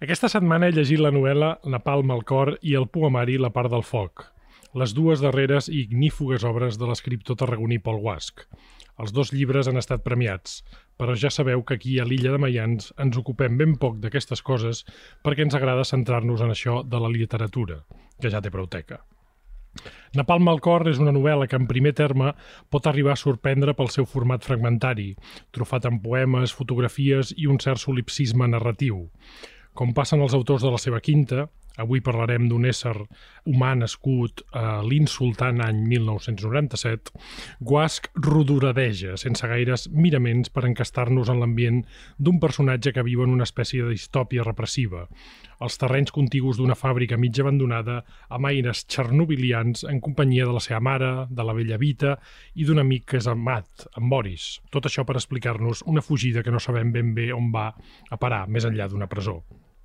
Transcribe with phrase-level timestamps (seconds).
[0.00, 3.82] Aquesta setmana he llegit la novel·la Napalm al cor i el poemari La part del
[3.84, 4.22] foc,
[4.80, 8.46] les dues darreres i ignífugues obres de l'escriptor tarragoní Pol Guasc.
[8.96, 10.62] Els dos llibres han estat premiats,
[10.96, 14.86] però ja sabeu que aquí a l'illa de Mayans ens ocupem ben poc d'aquestes coses
[15.20, 17.82] perquè ens agrada centrar-nos en això de la literatura,
[18.16, 19.02] que ja té prou teca.
[20.16, 22.32] Napalm al cor és una novel·la que en primer terme
[22.72, 25.12] pot arribar a sorprendre pel seu format fragmentari,
[25.52, 29.10] trofat amb poemes, fotografies i un cert solipsisme narratiu.
[29.80, 31.46] Com passen els autors de la seva quinta,
[31.80, 32.92] avui parlarem d'un ésser
[33.48, 37.14] humà nascut a l'insultant any 1997,
[37.64, 41.78] Guasc rodoradeja, sense gaires miraments per encastar-nos en l'ambient
[42.18, 45.06] d'un personatge que viu en una espècie de distòpia repressiva,
[45.64, 50.82] els terrenys contigus d'una fàbrica mitja abandonada amb aires txernobilians en companyia de la seva
[50.84, 52.18] mare, de la vella Vita
[52.52, 54.58] i d'un amic que és amat, en Boris.
[54.68, 58.44] Tot això per explicar-nos una fugida que no sabem ben bé on va a parar
[58.52, 59.40] més enllà d'una presó.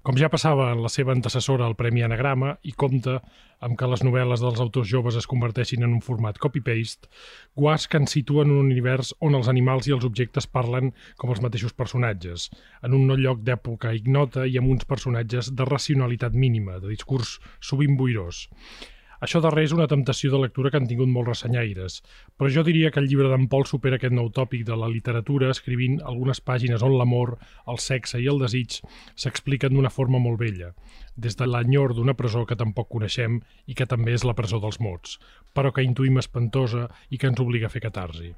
[0.06, 3.16] Com ja passava en la seva antecessora al Premi Anagrama i compta
[3.66, 7.10] amb que les novel·les dels autors joves es converteixin en un format copy-paste,
[7.58, 11.42] Guasc ens situa en un univers on els animals i els objectes parlen com els
[11.42, 12.52] mateixos personatges,
[12.86, 17.40] en un no lloc d'època ignota i amb uns personatges de racionalitat mínima, de discurs
[17.58, 18.46] sovint boirós.
[19.24, 22.02] Això darrer és una temptació de lectura que han tingut molts ressenyaires,
[22.36, 25.52] però jo diria que el llibre d'en Pol supera aquest nou tòpic de la literatura
[25.54, 27.38] escrivint algunes pàgines on l'amor,
[27.72, 28.82] el sexe i el desig
[29.16, 30.74] s'expliquen d'una forma molt bella,
[31.16, 34.80] des de l'enyor d'una presó que tampoc coneixem i que també és la presó dels
[34.84, 35.18] mots,
[35.56, 38.34] però que intuïm espantosa i que ens obliga a fer catarsi.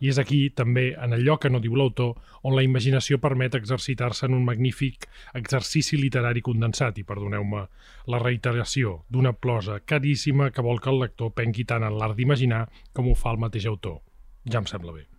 [0.00, 4.26] I és aquí, també, en allò que no diu l'autor, on la imaginació permet exercitar-se
[4.26, 7.66] en un magnífic exercici literari condensat, i perdoneu-me
[8.12, 12.66] la reiteració, d'una plosa caríssima que vol que el lector penqui tant en l'art d'imaginar
[12.92, 14.00] com ho fa el mateix autor.
[14.48, 15.15] Ja em sembla bé.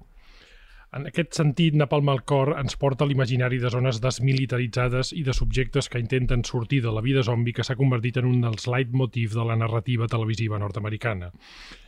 [0.96, 5.34] En aquest sentit, Napalm al cor ens porta a l'imaginari de zones desmilitaritzades i de
[5.36, 9.36] subjectes que intenten sortir de la vida zombi que s'ha convertit en un dels leitmotiv
[9.36, 11.34] de la narrativa televisiva nord-americana.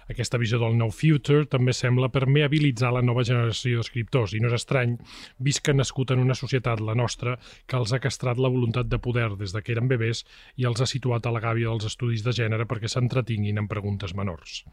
[0.10, 4.56] Aquesta visió del nou future també sembla permeabilitzar la nova generació d'escriptors i no és
[4.58, 4.96] estrany,
[5.38, 7.36] vist que nascut en una societat, la nostra,
[7.70, 10.24] que els ha castrat la voluntat de poder des de que eren bebès
[10.58, 14.16] i els ha situat a la gàbia dels estudis de gènere perquè s'entretinguin en preguntes
[14.18, 14.64] menors.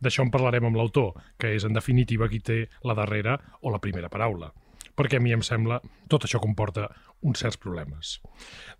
[0.00, 3.82] D'això en parlarem amb l'autor, que és en definitiva qui té la darrera o la
[3.84, 4.52] primera paraula
[4.98, 5.78] perquè a mi em sembla
[6.10, 6.88] tot això comporta
[7.22, 8.18] uns certs problemes.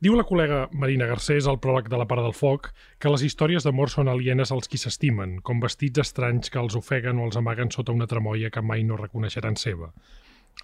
[0.04, 2.70] Diu la col·lega Marina Garcés al pròleg de la part del foc
[3.02, 7.18] que les històries d'amor són alienes als qui s'estimen, com vestits estranys que els ofeguen
[7.18, 9.92] o els amaguen sota una tremolla que mai no reconeixeran seva.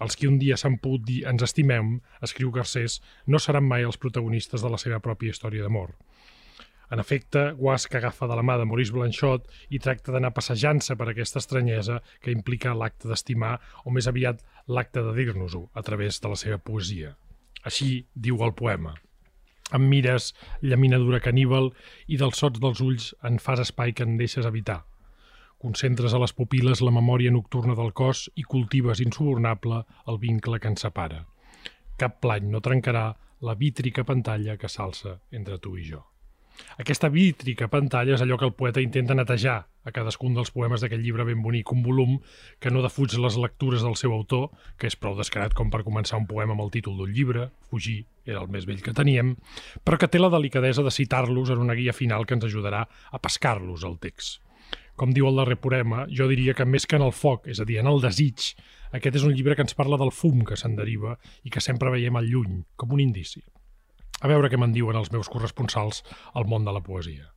[0.03, 3.97] Els qui un dia s'han pogut dir ens estimem, escriu Garcés, no seran mai els
[3.97, 5.93] protagonistes de la seva pròpia història d'amor.
[6.91, 11.07] En efecte, Guasc agafa de la mà de Maurice Blanchot i tracta d'anar passejant-se per
[11.09, 16.29] aquesta estranyesa que implica l'acte d'estimar, o més aviat l'acte de dir-nos-ho, a través de
[16.29, 17.15] la seva poesia.
[17.65, 18.93] Així diu el poema.
[19.73, 20.29] Em mires,
[20.61, 21.71] llaminadura caníbal,
[22.07, 24.83] i dels sots dels ulls en fas espai que en deixes evitar.
[25.65, 29.81] Concentres a les pupil·les la memòria nocturna del cos i cultives insubornable
[30.11, 31.23] el vincle que ens separa.
[31.97, 33.07] Cap plany no trencarà
[33.41, 36.03] la vítrica pantalla que s'alça entre tu i jo.
[36.81, 41.03] Aquesta vítrica pantalla és allò que el poeta intenta netejar a cadascun dels poemes d'aquest
[41.03, 42.17] llibre ben bonic, un volum
[42.59, 44.49] que no defuig les lectures del seu autor,
[44.79, 48.03] que és prou descarat com per començar un poema amb el títol d'un llibre, Fugir
[48.25, 49.35] era el més vell que teníem,
[49.85, 53.21] però que té la delicadesa de citar-los en una guia final que ens ajudarà a
[53.21, 54.41] pescar-los al text.
[54.95, 57.65] Com diu el darrer poema, jo diria que més que en el foc, és a
[57.67, 58.53] dir, en el desig,
[58.95, 61.91] aquest és un llibre que ens parla del fum que se'n deriva i que sempre
[61.91, 63.43] veiem al lluny, com un indici.
[64.21, 66.03] A veure què me'n diuen els meus corresponsals
[66.33, 67.31] al món de la poesia.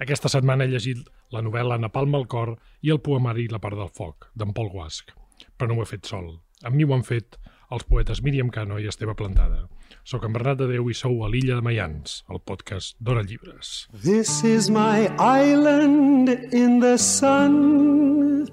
[0.00, 1.04] Aquesta setmana he llegit
[1.34, 5.12] la novel·la Napalm al cor i el poemari La part del foc, d'en Pol Guasc.
[5.56, 6.38] Però no ho he fet sol.
[6.64, 7.36] Amb mi ho han fet
[7.70, 9.66] els poetes Míriam Cano i Esteve Plantada.
[10.04, 13.86] Soc en Bernat Déu i sou a l'illa de Mayans, el podcast d'Hora Llibres.
[13.92, 18.48] This is my island in the sun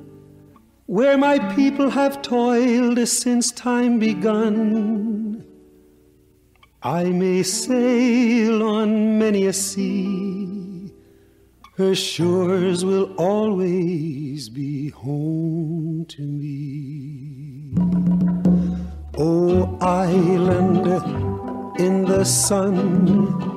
[0.87, 5.26] Where my people have toiled since time begun
[6.87, 10.93] I may sail on many a sea,
[11.75, 17.75] her shores will always be home to me.
[19.17, 20.87] Oh, island
[21.77, 23.56] in the sun,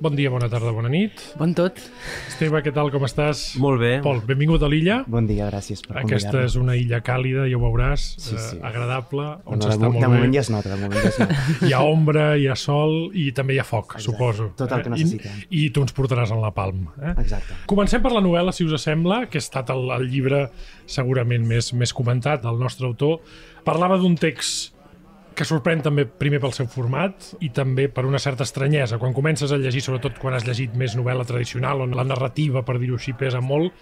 [0.00, 1.18] Bon dia, bona tarda, bona nit.
[1.36, 1.76] Bon tot.
[2.30, 3.42] Esteve, què tal, com estàs?
[3.60, 3.90] Molt bé.
[4.00, 5.02] Pol, benvingut a l'illa.
[5.12, 6.46] Bon dia, gràcies per Aquesta convidar-me.
[6.48, 8.56] és una illa càlida, ja ho veuràs, Sí, sí.
[8.56, 10.38] Eh, agradable, on No, de, s'està mo- molt de moment bé.
[10.38, 11.36] ja es nota, de moment ja es nota.
[11.68, 14.06] Hi ha ombra, hi ha sol i també hi ha foc, Exacte.
[14.08, 14.48] suposo.
[14.56, 15.36] Tot el que Eh, necessitem.
[15.50, 16.88] I, I tu ens portaràs en la palm.
[17.02, 17.12] Eh?
[17.20, 17.60] Exacte.
[17.66, 20.46] Comencem per la novel·la, si us sembla, que ha estat el, el llibre
[20.86, 23.20] segurament més, més comentat del nostre autor.
[23.68, 24.72] Parlava d'un text
[25.40, 28.98] que sorprèn també primer pel seu format i també per una certa estranyesa.
[29.00, 32.76] Quan comences a llegir, sobretot quan has llegit més novel·la tradicional, on la narrativa, per
[32.76, 33.72] dir-ho així, pesa molt,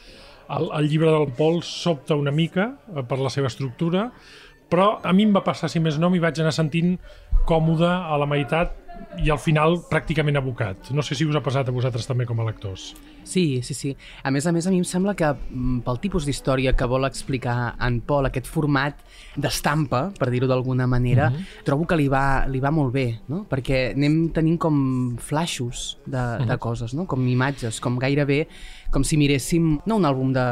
[0.54, 4.06] el, el llibre del Pol sobta una mica eh, per la seva estructura,
[4.68, 6.96] però a mi em va passar, si més no, m'hi vaig anar sentint
[7.48, 8.74] còmode a la meitat
[9.22, 10.90] i al final pràcticament abocat.
[10.94, 12.92] No sé si us ha passat a vosaltres també com a lectors.
[13.28, 13.90] Sí, sí, sí.
[14.24, 17.04] A més a més, a mi em sembla que mm, pel tipus d'història que vol
[17.08, 19.02] explicar en Pol, aquest format
[19.36, 21.28] d'estampa, per dir-ho d'alguna manera,
[21.66, 23.42] trobo que li va, li va molt bé, no?
[23.50, 24.80] Perquè anem tenint com
[25.20, 27.06] flaixos de, de coses, no?
[27.10, 28.46] Com imatges, com gairebé
[28.90, 30.46] com si miréssim, no un àlbum de,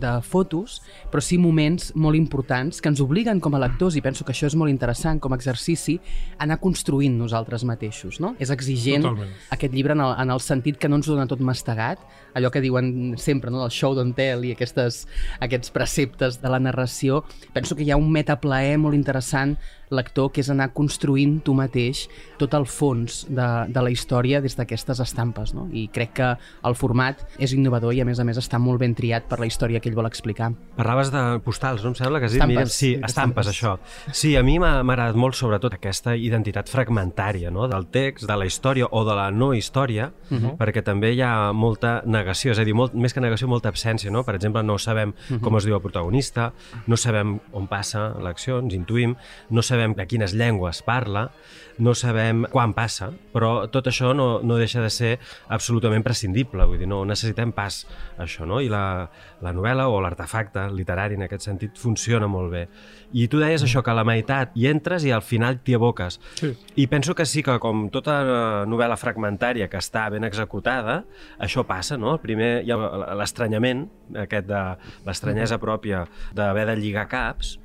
[0.00, 0.80] de fotos,
[1.12, 4.48] però sí moments molt importants que ens obliguen com a lectors, i penso que això
[4.48, 5.98] és molt interessant com a exercici,
[6.38, 8.34] a anar construint nosaltres mateixos, no?
[8.40, 9.36] És exigent Totalment.
[9.52, 12.00] aquest llibre en el, en el sentit que no ens dona tot mastegat,
[12.34, 13.64] allò que diuen sempre, no?
[13.64, 15.06] el show don't tell i aquestes,
[15.40, 17.24] aquests preceptes de la narració.
[17.52, 19.56] Penso que hi ha un metaplaer molt interessant
[19.92, 22.06] lector, que és anar construint tu mateix
[22.40, 25.68] tot el fons de, de la història des d'aquestes estampes, no?
[25.72, 26.30] I crec que
[26.68, 29.48] el format és innovador i, a més a més, està molt ben triat per la
[29.50, 30.52] història que ell vol explicar.
[30.78, 32.40] Parlaves de postals, no em sembla que has dit?
[32.40, 32.56] Estampes.
[32.56, 33.76] Mira, sí, estampes, això.
[34.10, 37.68] Sí, a mi m'ha m'ha agradat molt sobretot aquesta identitat fragmentària no?
[37.70, 40.56] del text, de la història o de la no història, uh -huh.
[40.58, 44.10] perquè també hi ha molta negació, és a dir, molt, més que negació, molta absència.
[44.10, 44.24] No?
[44.24, 45.40] Per exemple, no sabem uh -huh.
[45.40, 46.52] com es diu el protagonista,
[46.86, 49.16] no sabem on passa l'acció, ens intuïm,
[49.50, 51.30] no sabem de quines llengües parla,
[51.78, 56.78] no sabem quan passa, però tot això no, no deixa de ser absolutament prescindible, vull
[56.78, 57.86] dir, no necessitem pas
[58.18, 58.60] això, no?
[58.60, 59.08] I la,
[59.40, 62.68] la novel·la o l'artefacte literari en aquest sentit funciona molt bé.
[63.12, 66.18] I tu deies això, que a la meitat hi entres i al final t'hi aboques.
[66.38, 66.52] Sí.
[66.80, 68.36] I penso que sí que com tota eh,
[68.70, 71.02] novel·la fragmentària que està ben executada,
[71.42, 72.16] això passa, no?
[72.16, 72.78] El primer hi ha
[73.18, 73.86] l'estranyament,
[74.26, 74.62] aquest de
[75.06, 76.06] l'estranyesa pròpia
[76.36, 77.58] d'haver de lligar caps,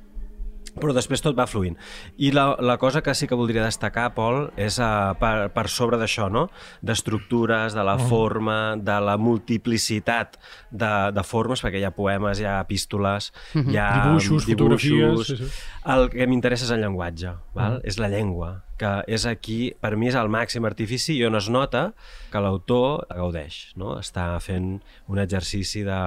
[0.80, 1.76] però després tot va fluint.
[2.18, 5.98] I la, la cosa que sí que voldria destacar, Pol, és uh, per, per sobre
[6.00, 6.48] d'això, no?
[6.82, 8.08] D'estructures, de la Mm.
[8.08, 10.38] forma, de la multiplicitat
[10.70, 14.04] de, de formes, perquè hi ha poemes, hi ha epístoles, hi ha Mm-hmm.
[14.08, 15.50] Dibuixos, fotografies, sí, sí.
[15.88, 17.78] El que m'interessa és el llenguatge, val?
[17.78, 17.86] Mm.
[17.88, 21.48] és la llengua, que és aquí, per mi és el màxim artifici i on es
[21.50, 21.92] nota
[22.30, 23.96] que l'autor gaudeix, no?
[23.98, 24.78] està fent
[25.08, 26.00] un exercici de,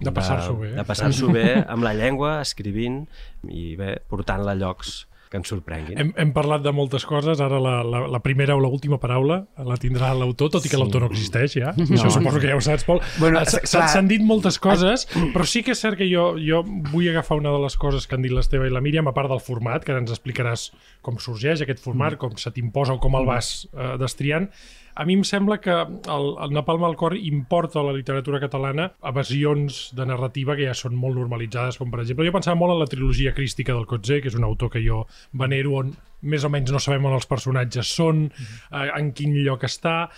[0.00, 0.72] De passar-s'ho bé.
[0.76, 3.06] De passar-s'ho bé amb la llengua, escrivint
[3.48, 5.96] i bé, portant-la a llocs que ens sorprenguin.
[5.98, 9.74] Hem, hem parlat de moltes coses, ara la, la, la primera o l'última paraula la
[9.82, 10.78] tindrà l'autor, tot i que Sí.
[10.78, 11.72] l'autor no existeix ja.
[11.76, 11.82] No.
[11.96, 13.00] Això suposo que ja ho saps, Pol.
[13.18, 16.62] Bueno, S'han dit moltes coses, però sí que és cert que jo, jo
[16.92, 19.28] vull agafar una de les coses que han dit l'Esteve i la Míriam, a part
[19.32, 20.68] del format, que ara ens explicaràs
[21.02, 22.18] com sorgeix aquest format, Mm.
[22.22, 24.46] com se t'imposa o com el vas eh, destriant.
[24.96, 28.86] A mi em sembla que el, el Napalm al cor importa a la literatura catalana
[29.10, 32.80] evasions de narrativa que ja són molt normalitzades, com per exemple, jo pensava molt en
[32.80, 35.02] la trilogia crística del Cotzé, que és un autor que jo
[35.36, 35.92] venero, on
[36.26, 40.08] més o menys no sabem on els personatges són, eh, en quin lloc està,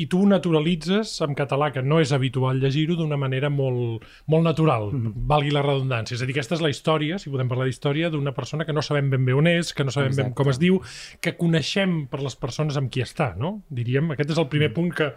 [0.00, 4.88] i tu naturalitzes en català, que no és habitual llegir-ho, d'una manera molt, molt natural,
[5.30, 6.16] valgui la redundància.
[6.16, 8.84] És a dir, aquesta és la història, si podem parlar d'història, d'una persona que no
[8.86, 10.38] sabem ben bé on és, que no sabem ben Exacte.
[10.40, 10.80] com es diu,
[11.20, 13.60] que coneixem per les persones amb qui està, no?
[13.68, 15.12] Diríem, aquest és el primer punt que,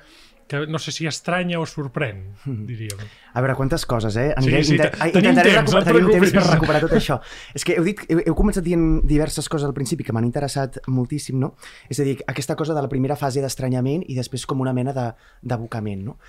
[0.54, 2.22] que no sé si estranya o sorprèn,
[2.70, 3.02] diríem.
[3.34, 4.30] A veure, quantes coses, eh?
[4.40, 7.18] Sí, sí, inter- intentaré temps, recuperar, tenim temps per recuperar tot això.
[7.58, 10.78] És que heu, dit, heu, heu començat dient diverses coses al principi que m'han interessat
[10.88, 11.56] moltíssim, no?
[11.90, 14.94] És a dir, aquesta cosa de la primera fase d'estranyament i després com una mena
[14.94, 15.10] de-
[15.42, 16.20] d'abocament, no?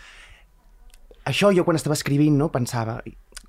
[1.24, 2.98] Això jo quan estava escrivint, no, pensava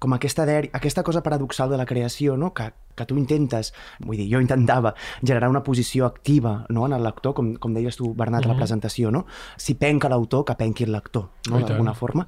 [0.06, 0.46] com aquesta,
[0.78, 2.52] aquesta cosa paradoxal de la creació, no?
[2.54, 3.72] que, que tu intentes,
[4.06, 4.94] vull dir, jo intentava
[5.24, 6.86] generar una posició activa no?
[6.86, 9.24] en el lector, com, com deies tu, Bernat, a la presentació, no?
[9.58, 11.64] Si penca l'autor, que penqui el lector, no?
[11.64, 12.28] d'alguna forma.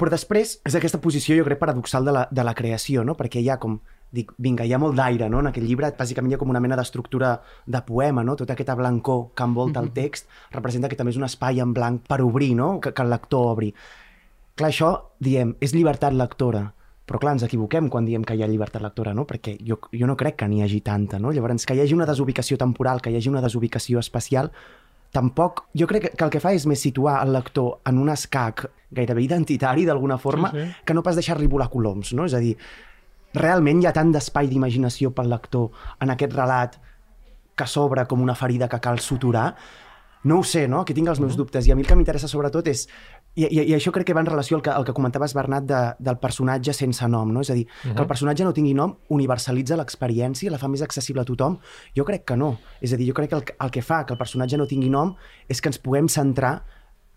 [0.00, 3.16] Però després és aquesta posició, jo crec, paradoxal de la, de la creació, no?
[3.16, 3.76] perquè hi ha com,
[4.16, 5.42] dic, vinga, hi ha molt d'aire, no?
[5.44, 7.34] En aquest llibre, bàsicament hi ha com una mena d'estructura
[7.66, 8.36] de poema, no?
[8.40, 12.08] Tota aquesta blancor que envolta el text representa que també és un espai en blanc
[12.08, 12.76] per obrir, no?
[12.80, 13.72] Que, que el lector obri.
[14.56, 16.70] Clar, això, diem, és llibertat lectora,
[17.06, 19.24] però clar, ens equivoquem quan diem que hi ha llibertat lectora, no?
[19.26, 21.30] Perquè jo, jo no crec que n'hi hagi tanta, no?
[21.32, 24.50] Llavors, que hi hagi una desubicació temporal, que hi hagi una desubicació espacial,
[25.14, 25.64] tampoc...
[25.78, 29.22] Jo crec que, el que fa és més situar el lector en un escac gairebé
[29.22, 30.72] identitari, d'alguna forma, Sí, sí, sí.
[30.72, 30.84] sí.
[30.84, 32.26] que no pas deixar-li volar coloms, no?
[32.26, 32.56] És a dir,
[33.36, 35.70] realment hi ha tant d'espai d'imaginació pel lector
[36.00, 36.78] en aquest relat
[37.56, 39.54] que s'obre com una ferida que cal suturar,
[40.26, 40.82] no ho sé, no?
[40.84, 41.66] Que tinc els meus dubtes.
[41.66, 42.88] I a mi el que m'interessa sobretot és...
[43.36, 45.64] I, i, I això crec que va en relació al que, al que comentaves, Bernat,
[45.68, 47.42] de, del personatge sense nom, no?
[47.44, 47.94] És a dir, uh -huh.
[47.94, 51.58] que el personatge no tingui nom universalitza l'experiència, la fa més accessible a tothom?
[51.96, 52.58] Jo crec que no.
[52.80, 54.88] És a dir, jo crec que el, el que fa que el personatge no tingui
[54.88, 55.14] nom
[55.48, 56.62] és que ens puguem centrar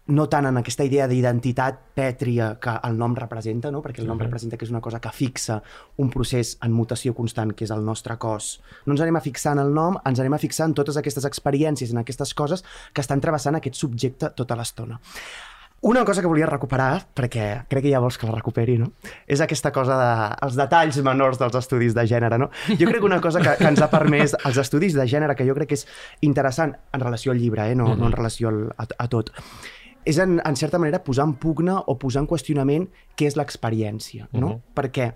[0.09, 3.81] no tant en aquesta idea d'identitat pètria que el nom representa, no?
[3.81, 4.23] perquè el nom Mhm.
[4.25, 5.61] representa que és una cosa que fixa
[5.97, 8.59] un procés en mutació constant, que és el nostre cos.
[8.85, 11.25] No ens anem a fixar en el nom, ens anem a fixar en totes aquestes
[11.25, 14.99] experiències, en aquestes coses que estan travessant aquest subjecte tota l'estona.
[15.81, 18.89] Una cosa que volia recuperar, perquè crec que ja vols que la recuperi, no?
[19.27, 20.11] És aquesta cosa de...
[20.45, 22.49] els detalls menors dels estudis de gènere, no?
[22.67, 25.47] Jo crec que una cosa que, que ens ha permès els estudis de gènere, que
[25.47, 25.85] jo crec que és
[26.27, 27.79] interessant en relació al llibre, eh?
[27.79, 29.31] no, no en relació al, a, a tot,
[30.09, 34.27] és en, en certa manera posar en pugna o posar en qüestionament què és l'experiència,
[34.33, 34.55] no?
[34.57, 34.61] Mhm.
[34.75, 35.11] Perquè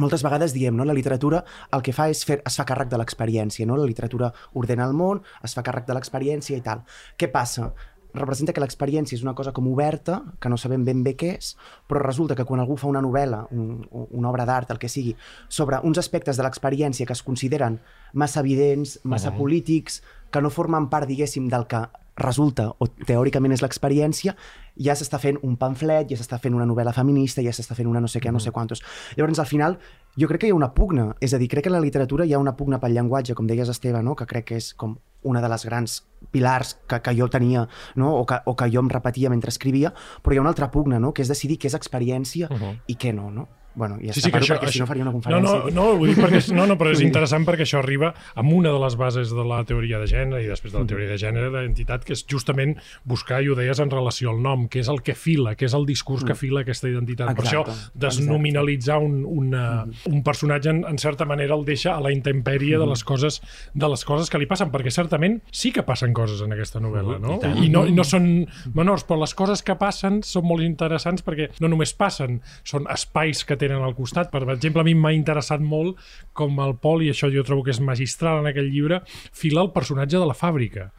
[0.00, 0.84] moltes vegades diem, no?
[0.84, 3.76] la literatura el que fa és fer, es fa càrrec de l'experiència, no?
[3.78, 6.82] la literatura ordena el món, es fa càrrec de l'experiència i tal.
[7.18, 7.70] Què passa?
[8.14, 11.56] Representa que l'experiència és una cosa com oberta, que no sabem ben bé què és,
[11.88, 15.16] però resulta que quan algú fa una novel·la, un, una obra d'art, el que sigui,
[15.48, 17.80] sobre uns aspectes de l'experiència que es consideren
[18.12, 19.38] massa evidents, massa Mhm.
[19.38, 21.82] polítics, que no formen part, diguéssim, del que
[22.16, 24.36] resulta o teòricament és l'experiència,
[24.78, 28.00] ja s'està fent un pamflet, ja s'està fent una novel·la feminista, ja s'està fent una
[28.00, 28.82] no sé què, no sé quantos.
[29.16, 29.78] Llavors, al final,
[30.16, 32.24] jo crec que hi ha una pugna, és a dir, crec que en la literatura
[32.24, 34.14] hi ha una pugna pel llenguatge, com deies, Esteve, no?
[34.14, 35.98] que crec que és com una de les grans
[36.30, 37.66] pilars que, que jo tenia
[37.96, 38.14] no?
[38.14, 41.00] o, que, o que jo em repetia mentre escrivia, però hi ha una altra pugna,
[41.00, 41.12] no?
[41.12, 42.78] que és decidir què és experiència Uh -huh.
[42.86, 43.48] i què no, no?
[43.74, 45.64] Bueno, ja Sí, sí, que això, perquè si no això- faria una No, conferència.
[45.64, 48.70] no, no, ho dic perquè, no, no, però és interessant perquè això arriba amb una
[48.70, 50.76] de les bases de la teoria de gènere i després Mm.
[50.76, 54.30] de la teoria de gènere d'identitat, que és justament buscar, i ho deies en relació
[54.30, 57.34] al nom, que és el que fila, que és el discurs que fila aquesta identitat.
[57.34, 57.70] per això, Mm.
[57.70, 62.76] Exacte, desnominalitzar un, una, un personatge, en, en certa manera, el deixa a la intempèrie
[62.76, 62.80] Mm.
[62.80, 63.40] de les coses
[63.74, 67.18] de les coses que li passen, perquè certament sí que passen coses en aquesta novel·la,
[67.20, 67.38] no?
[67.42, 67.66] I.
[67.66, 71.50] I no, i no són menors, però les coses que passen són molt interessants perquè
[71.60, 74.30] no només passen, són espais que tenen al costat.
[74.32, 76.00] Per exemple, a mi m'ha interessat molt
[76.32, 79.02] com el Pol, i això jo trobo que és magistral en aquell llibre,
[79.32, 80.90] fila el personatge de la fàbrica.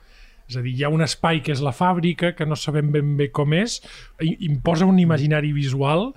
[0.45, 3.15] És a dir, hi ha un espai que és la fàbrica, que no sabem ben
[3.17, 3.79] bé com és,
[4.21, 6.11] i imposa un imaginari visual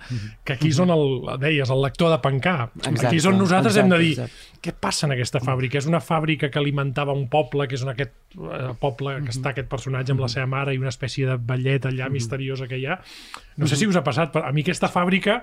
[0.44, 1.06] que aquí és on el,
[1.40, 2.58] deies, el lector ha de pencar.
[2.76, 4.57] Exacte, aquí és on nosaltres hem de exacte, dir exacte.
[4.62, 5.78] Què passa en aquesta fàbrica?
[5.78, 9.52] És una fàbrica que alimentava un poble, que és un aquest eh, poble que està
[9.54, 12.86] aquest personatge amb la seva mare i una espècie de ballet allà misteriosa que hi
[12.86, 12.98] ha.
[13.58, 15.40] No sé si us ha passat, però a mi aquesta fàbrica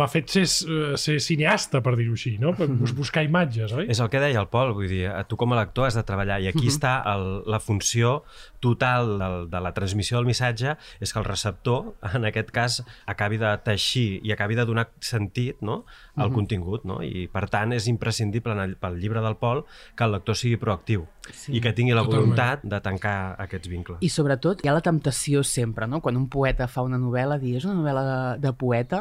[0.00, 2.52] m'ha fet ser, eh, ser cineasta, per dir-ho així, no?
[2.56, 3.86] Per bus- buscar imatges, oi?
[3.88, 6.02] És el que deia el Pol, vull dir, a tu com a lector has de
[6.04, 8.22] treballar i aquí està el, la funció
[8.60, 13.38] total del, de la transmissió del missatge és que el receptor, en aquest cas, acabi
[13.40, 15.84] de teixir i acabi de donar sentit no?
[16.16, 17.00] al contingut, no?
[17.04, 20.56] i per tant és imprescindible en el, pel llibre del Pol que el lector sigui
[20.62, 21.54] proactiu Sí.
[21.56, 22.34] i que tingui la Totalment.
[22.34, 23.96] voluntat de tancar aquests vincles.
[24.04, 26.02] I sobretot hi ha la temptació sempre, no?
[26.04, 28.98] Quan un poeta fa una novel·la, dir, és una novel·la de, de poeta,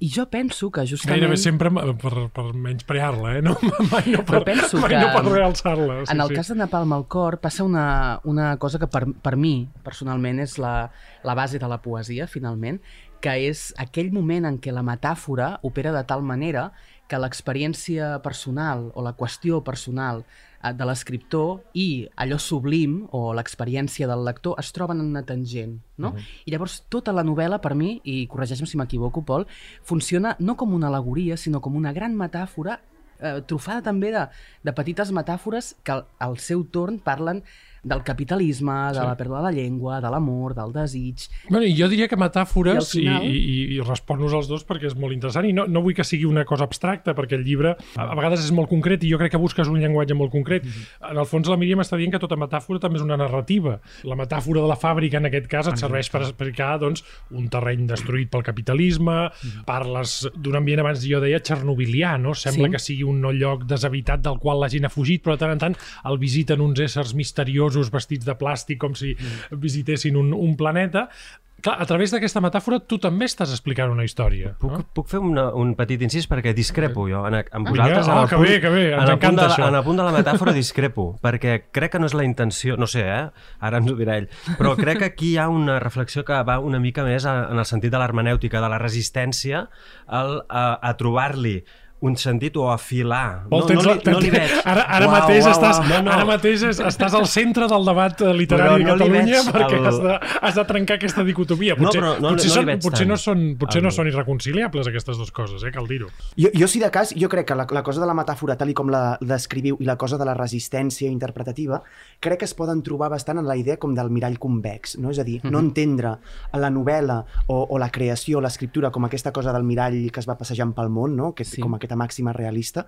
[0.00, 1.18] i jo penso que justament...
[1.20, 1.68] Gairebé sempre
[2.00, 3.42] per, per menysprear-la, eh?
[3.44, 3.58] No,
[3.92, 5.98] mai no per, Però penso mai que no per realçar-la.
[6.08, 9.68] en el cas de Napalm al cor passa una, una cosa que per, per mi
[9.84, 10.88] personalment és la,
[11.28, 12.80] la base de la poesia finalment,
[13.26, 16.68] que és aquell moment en què la metàfora opera de tal manera
[17.10, 24.06] que l'experiència personal o la qüestió personal eh, de l'escriptor i allò sublim o l'experiència
[24.06, 26.10] del lector es troben en una tangent, no?
[26.10, 26.26] Uh -huh.
[26.46, 29.46] I llavors tota la novel·la per mi, i corregeix-me si m'equivoco, Pol,
[29.82, 32.80] funciona no com una alegoria, sinó com una gran metàfora
[33.20, 34.28] eh, trufada també de,
[34.62, 37.42] de petites metàfores que al, al seu torn parlen
[37.86, 39.06] del capitalisme, de Sí.
[39.06, 41.28] la pèrdua de la llengua, de l'amor, del desig...
[41.48, 44.64] Bueno, jo diria que metàfores, I i, al final- i, i, i respon-nos als dos
[44.66, 47.44] perquè és molt interessant, i no, no vull que sigui una cosa abstracta, perquè el
[47.46, 50.32] llibre a, a vegades és molt concret i jo crec que busques un llenguatge molt
[50.34, 50.66] concret.
[50.66, 53.78] En el fons, la Míriam està dient que tota metàfora també és una narrativa.
[54.02, 57.86] La metàfora de la fàbrica, en aquest cas, et serveix per explicar doncs, un terreny
[57.86, 59.30] destruït pel capitalisme,
[59.66, 62.34] parles d'un ambient, abans jo deia, txernobilià, no?
[62.34, 62.72] Sembla Sí.
[62.72, 65.58] que sigui un lloc deshabitat del qual la gent ha fugit, però de tant en
[65.58, 69.14] tant el visiten uns éssers misteriosos vestits de plàstic com si
[69.50, 71.08] visitessin un, un planeta.
[71.56, 74.50] Clar, a través d'aquesta metàfora tu també estàs explicant una història.
[74.60, 74.80] Puc, No?
[74.94, 78.06] puc fer una, un petit incís perquè discrepo jo en, en vosaltres.
[78.06, 79.68] en ah, el que punt, bé, que bé, ens en el punt de, la- això.
[79.70, 82.86] En el punt de la metàfora discrepo, perquè crec que no és la intenció, no
[82.86, 83.24] sé, eh?
[83.60, 84.28] ara ens ho dirà ell,
[84.60, 87.64] però crec que aquí hi ha una reflexió que va una mica més en el
[87.64, 89.64] sentit de l'hermenèutica, de la resistència
[90.06, 91.62] al, a, a trobar-li
[92.00, 93.46] un sentit o afilar.
[93.48, 94.50] Vol, no, tens no, li, no li veig.
[94.68, 95.86] Ara, ara Uau, mateix, uau, estàs, uau.
[95.88, 96.10] No, no.
[96.12, 99.38] ara mateix és, estàs al centre del debat eh, literari Però de no li Catalunya
[99.40, 101.74] veig perquè el- has, de, has de trencar aquesta dicotomia.
[101.74, 103.08] No, Potser, però no- potser, no són, veig potser, tant.
[103.08, 105.72] no, són, potser no El- són irreconciliables aquestes dues coses, eh?
[105.72, 106.10] cal dir-ho.
[106.36, 108.68] Jo, jo, si de cas, jo crec que la, la cosa de la metàfora, tal
[108.70, 111.80] i com la descriviu, i la cosa de la resistència interpretativa,
[112.20, 115.10] crec que es poden trobar bastant en la idea com del mirall convex, no?
[115.16, 116.18] És a dir, no entendre
[116.52, 120.36] la novel·la o, o la creació, l'escriptura, com aquesta cosa del mirall que es va
[120.36, 121.32] passejant pel món, no?
[121.34, 121.62] Que, Sí.
[121.62, 122.86] Com aquesta màxima realista,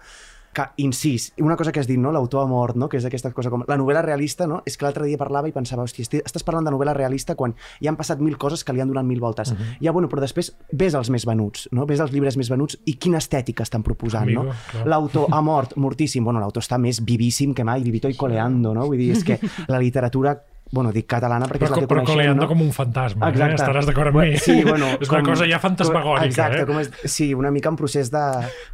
[0.53, 2.11] que, incís, una cosa que has dit, no?
[2.11, 2.89] l'autor ha mort, no?
[2.89, 3.63] que és aquesta cosa com...
[3.69, 4.63] La novel·la realista, no?
[4.67, 7.93] és que l'altre dia parlava i pensava, hòstia, estàs parlant de novel·la realista quan ja
[7.93, 9.53] han passat mil coses que li han donat mil voltes.
[9.53, 9.77] Uh -huh.
[9.85, 11.87] Ja, bueno, però després ves els més venuts, no?
[11.87, 14.55] ves els llibres més venuts i quina estètica estan proposant, Amigo, no?
[14.85, 16.25] L'autor ha mort, mortíssim.
[16.25, 18.87] Bueno, l'autor està més vivíssim que mai, vivito i coleando, no?
[18.87, 19.39] Vull dir, és que
[19.69, 22.49] la literatura bueno, dic catalana perquè és la Però, que però coneixem, coleando no?
[22.49, 23.31] com un fantasma, eh?
[23.33, 23.55] Exacte.
[23.63, 24.39] estaràs d'acord amb Bueno, mi.
[24.39, 26.27] Sí, bueno, és una com- cosa ja fantasmagòrica.
[26.27, 26.67] Exacte, eh?
[26.67, 28.25] com és, sí, una mica en procés de,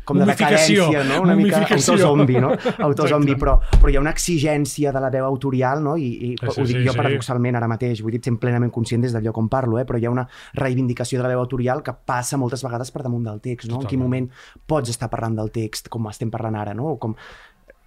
[0.04, 1.20] com de decadència, no?
[1.22, 2.50] Una mica autozombi, no?
[2.88, 5.96] Autozombi, però, però hi ha una exigència de la veu autorial, no?
[5.96, 6.98] I, i Sí, ho dic sí, jo sí.
[6.98, 9.84] paradoxalment ara mateix, vull dir, sent plenament conscient des del lloc on parlo, eh?
[9.88, 13.24] però hi ha una reivindicació de la veu autorial que passa moltes vegades per damunt
[13.26, 13.80] del text, no?
[13.80, 14.28] En quin Totalment.
[14.28, 16.92] moment pots estar parlant del text, com estem parlant ara, no?
[16.94, 17.14] O com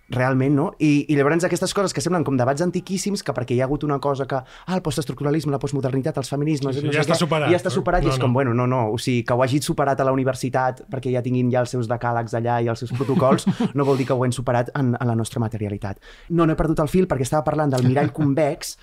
[0.10, 0.68] realment, no?
[0.80, 3.84] I, I llavors aquestes coses que semblen com debats antiquíssims, que perquè hi ha hagut
[3.84, 6.78] una cosa que, ah, el postestructuralisme, la postmodernitat, els feminismes...
[6.78, 8.40] Sí, sí, no ja està què, superat, ja està superat, No, i és com, no.
[8.40, 11.52] bueno, no, no, o sigui, que ho hagis superat a la universitat perquè ja tinguin
[11.52, 13.48] ja els seus decàlegs allà i els seus protocols,
[13.78, 16.00] no vol dir que ho hem superat en, en la nostra materialitat.
[16.30, 18.78] No, no he perdut el fil perquè estava parlant del mirall convex,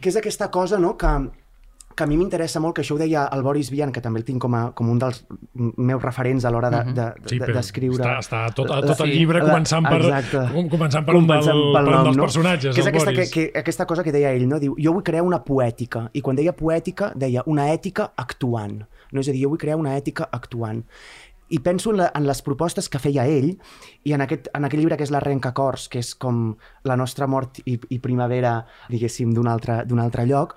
[0.00, 1.12] que és aquesta cosa, no?, que,
[1.94, 4.24] que a mi m'interessa molt, que això ho deia el Boris Vian, que també el
[4.26, 5.24] tinc com, a, com un dels
[5.54, 6.94] meus referents a l'hora d'escriure.
[6.94, 8.02] De, de, Sí, de, però d'escriure.
[8.02, 10.68] està, està tot, tot el Sí, llibre, la- començant per, exacte.
[10.70, 12.22] començant per un, del, Començant pel per un nom, dels no?
[12.24, 13.32] personatges, que és el aquesta, que, Boris.
[13.32, 14.58] que, aquesta cosa que deia ell, no?
[14.60, 18.82] Diu, jo vull crear una poètica, i quan deia poètica, deia una ètica actuant.
[19.12, 19.20] No?
[19.20, 20.82] És a dir, jo vull crear una ètica actuant.
[21.54, 23.52] I penso en, la, en les propostes que feia ell,
[24.02, 26.48] i en aquest, en aquest llibre que és La Rencacors, que és com
[26.88, 28.56] la nostra mort i, i primavera,
[28.90, 30.56] diguéssim, d'un altre, altre lloc,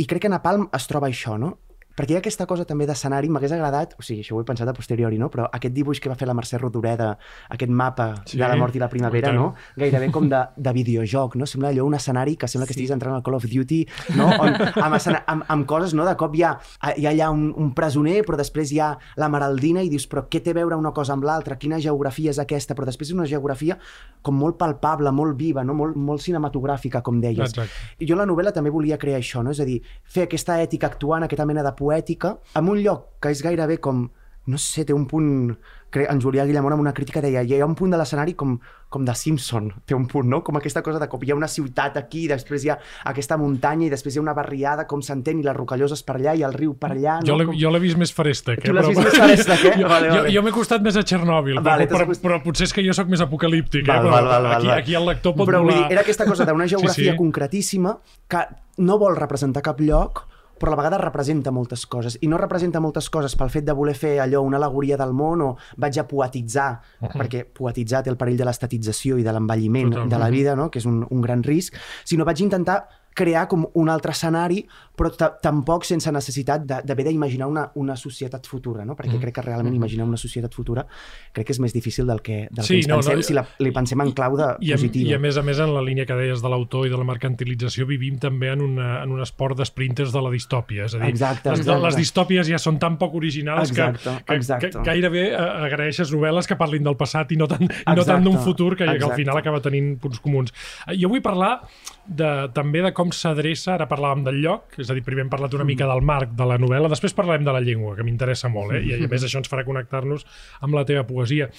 [0.00, 1.58] i crec que Napalm es troba això, no?
[1.98, 4.68] Perquè hi ha aquesta cosa també d'escenari, m'hagués agradat, o sigui, això ho he pensat
[4.70, 5.26] a posteriori, no?
[5.34, 7.08] però aquest dibuix que va fer la Mercè Rodoreda,
[7.50, 9.48] aquest mapa Sí, de la mort i la primavera, no?
[9.76, 11.48] gairebé com de, de videojoc, no?
[11.50, 13.80] Sembla allò un escenari que sembla que estiguis entrant al Call of Duty,
[14.14, 14.28] no?
[14.30, 16.06] On, amb, escena, amb, amb coses, no?
[16.06, 16.52] De cop hi ha,
[16.94, 20.28] hi ha allà un, un presoner, però després hi ha la Maraldina i dius, però
[20.30, 21.58] què té a veure una cosa amb l'altra?
[21.58, 22.78] Quina geografia és aquesta?
[22.78, 23.78] Però després és una geografia
[24.22, 25.74] com molt palpable, molt viva, no?
[25.74, 27.50] molt, molt cinematogràfica, com deies.
[27.50, 27.98] Exacte.
[27.98, 29.54] I jo la novel·la també volia crear això, no?
[29.54, 33.32] És a dir, fer aquesta ètica actuant, aquesta mena de poètica, en un lloc que
[33.34, 34.06] és gairebé com
[34.48, 35.58] no sé, té un punt...
[35.88, 38.54] En Julià Guillamón amb una crítica deia hi ha un punt de l'escenari com,
[38.92, 40.42] com de Simpson, té un punt, no?
[40.44, 42.76] Com aquesta cosa de cop hi ha una ciutat aquí, després hi ha
[43.08, 46.34] aquesta muntanya i després hi ha una barriada, com s'entén, i les rocalloses per allà
[46.36, 47.38] i el riu per allà, Jo no?
[47.40, 47.56] l'he Com...
[47.62, 48.60] jo l'he vist més Farestec.
[48.68, 49.74] Tu l'has vist més Farestec, eh?
[49.80, 50.34] Jo, Vale, jo, vale.
[50.36, 53.08] jo m'he costat més a Txernòbil, Vale, però, però, però potser és que jo sóc
[53.12, 53.88] més apocalíptic.
[53.88, 54.08] Val, eh?
[54.10, 54.78] però val, val, val, aquí, val.
[54.84, 55.78] aquí el lector pot Però volar...
[55.88, 57.16] dir, era aquesta cosa d'una geografia Sí, sí.
[57.24, 57.96] concretíssima
[58.28, 58.44] que
[58.84, 60.26] no vol representar cap lloc,
[60.58, 62.18] però a la vegada representa moltes coses.
[62.20, 65.42] I no representa moltes coses pel fet de voler fer allò, una alegoria del món,
[65.42, 67.18] o vaig a poetitzar, uh -huh.
[67.18, 70.70] perquè poetitzar té el perill de l'estatització i de l'envelliment de la vida, no?
[70.70, 72.88] que és un, un gran risc, sinó vaig intentar
[73.18, 74.62] crear com un altre escenari,
[74.98, 78.94] però ta- tampoc sense necessitat de- d'haver d'imaginar una, una societat futura, no?
[78.98, 80.84] perquè crec que realment imaginar una societat futura
[81.34, 83.26] crec que és més difícil del que, del Sí, que ens no, no, pensem i-
[83.28, 85.10] si la, li pensem en clau de I positiva.
[85.10, 87.04] I a més a més, en la línia que deies de l'autor i de la
[87.08, 90.86] mercantilització, vivim també en, una, en un esport d'esprinters de la distòpia.
[90.86, 91.84] És a dir, Exacte, les, exacte.
[91.86, 94.70] les distòpies ja són tan poc originals Exacte, que, que, exacte.
[94.76, 95.36] que gairebé eh,
[95.68, 99.04] agraeixes novel·les que parlin del passat i no tant, no tant d'un futur que, que
[99.04, 100.52] al final acaba tenint punts comuns.
[100.86, 101.60] Eh, Jo vull parlar
[102.06, 105.54] de, també de com s'adreça, ara parlàvem del lloc, és a dir, primer hem parlat
[105.56, 108.76] una mica del marc de la novel·la, després parlarem de la llengua, que m'interessa molt,
[108.76, 108.82] eh?
[108.86, 110.26] I, a més això ens farà connectar-nos
[110.64, 111.50] amb la teva poesia.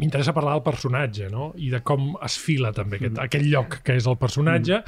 [0.00, 1.50] M'interessa parlar del personatge, no?
[1.60, 4.80] I de com es fila també aquest, aquest lloc que és el personatge,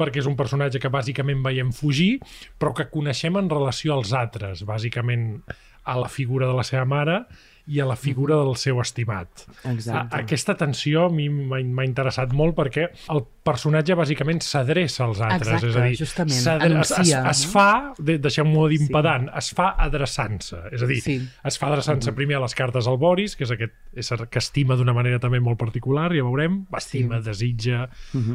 [0.00, 2.14] perquè és un personatge que bàsicament veiem fugir,
[2.56, 5.42] però que coneixem en relació als altres, bàsicament
[5.86, 7.20] a la figura de la seva mare
[7.66, 9.44] i a la figura del seu estimat.
[9.64, 10.14] Exacte.
[10.14, 15.62] A, aquesta tensió a mi m'ha interessat molt perquè el personatge bàsicament s'adreça als altres.
[15.62, 17.66] Exacte, és a dir, justament, s'adre- es, es, anuncia, es fa,
[17.98, 20.56] de- deixem-m'ho dir impedant, es fa adreçant-se.
[20.72, 21.16] És a dir, Sí.
[21.44, 24.74] es fa adreçant-se primer a les cartes al Boris, que és aquest ésser que estima
[24.76, 27.88] d'una manera també molt particular, ja veurem, estima, desitja,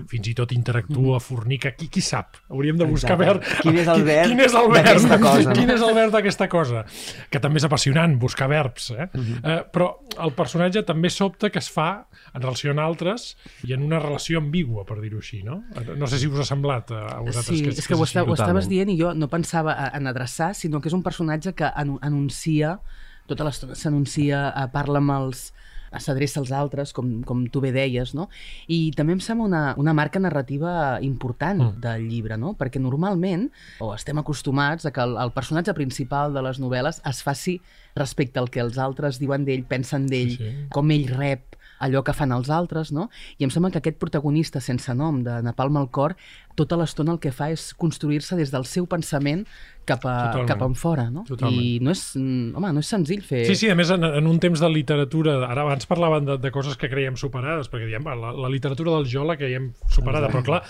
[0.08, 2.38] fins i tot interactua, fornica, qui, qui sap?
[2.50, 3.48] Hauríem de buscar Exacte.
[3.50, 3.62] ver...
[3.62, 5.56] Quin és el verb quin és el verb d'aquesta cosa, no?
[5.56, 6.86] Quin és el verb d'aquesta cosa?
[7.30, 9.10] Que també és apassionant, buscar verbs, eh?
[9.44, 9.88] Eh però
[10.24, 13.36] el personatge també sobta que es fa en relació amb altres
[13.68, 15.64] i en una relació ambigua, per dir-ho així, no?
[15.98, 18.10] No sé si us ha semblat a a vosaltres Sí, que, és que ho, és
[18.10, 18.70] està, ho estaves totalment.
[18.70, 22.80] dient i jo no pensava en adreçar, sinó que és un personatge que anu anuncia
[23.28, 25.52] tota l'estona s'anuncia, eh, parla amb els
[26.00, 28.30] s'adreça als altres, com, com tu bé deies, no?
[28.72, 31.82] I també em sembla una, una marca narrativa important mm.
[31.84, 32.54] del llibre, no?
[32.60, 33.50] Perquè normalment,
[33.84, 37.60] o estem acostumats a que el, el personatge principal de les novel·les es faci
[37.96, 40.68] respecte al que els altres diuen d'ell, pensen d'ell, sí, sí.
[40.74, 41.52] com ell rep
[41.82, 43.10] allò que fan els altres, no?
[43.42, 46.14] I em sembla que aquest protagonista sense nom de Napalm al cor,
[46.56, 49.48] tota l'estona el que fa és construir-se des del seu pensament
[49.86, 50.48] cap, a, Totalment.
[50.50, 51.24] cap en fora, no?
[51.28, 51.60] Totalment.
[51.62, 53.44] I no és, mm, home, no és senzill fer...
[53.50, 55.40] Sí, sí, a més, en, en un temps de literatura...
[55.48, 59.08] Ara abans parlaven de, de coses que creiem superades, perquè diem, la, la literatura del
[59.10, 60.38] jo la creiem superada, Exacte.
[60.38, 60.62] però clar,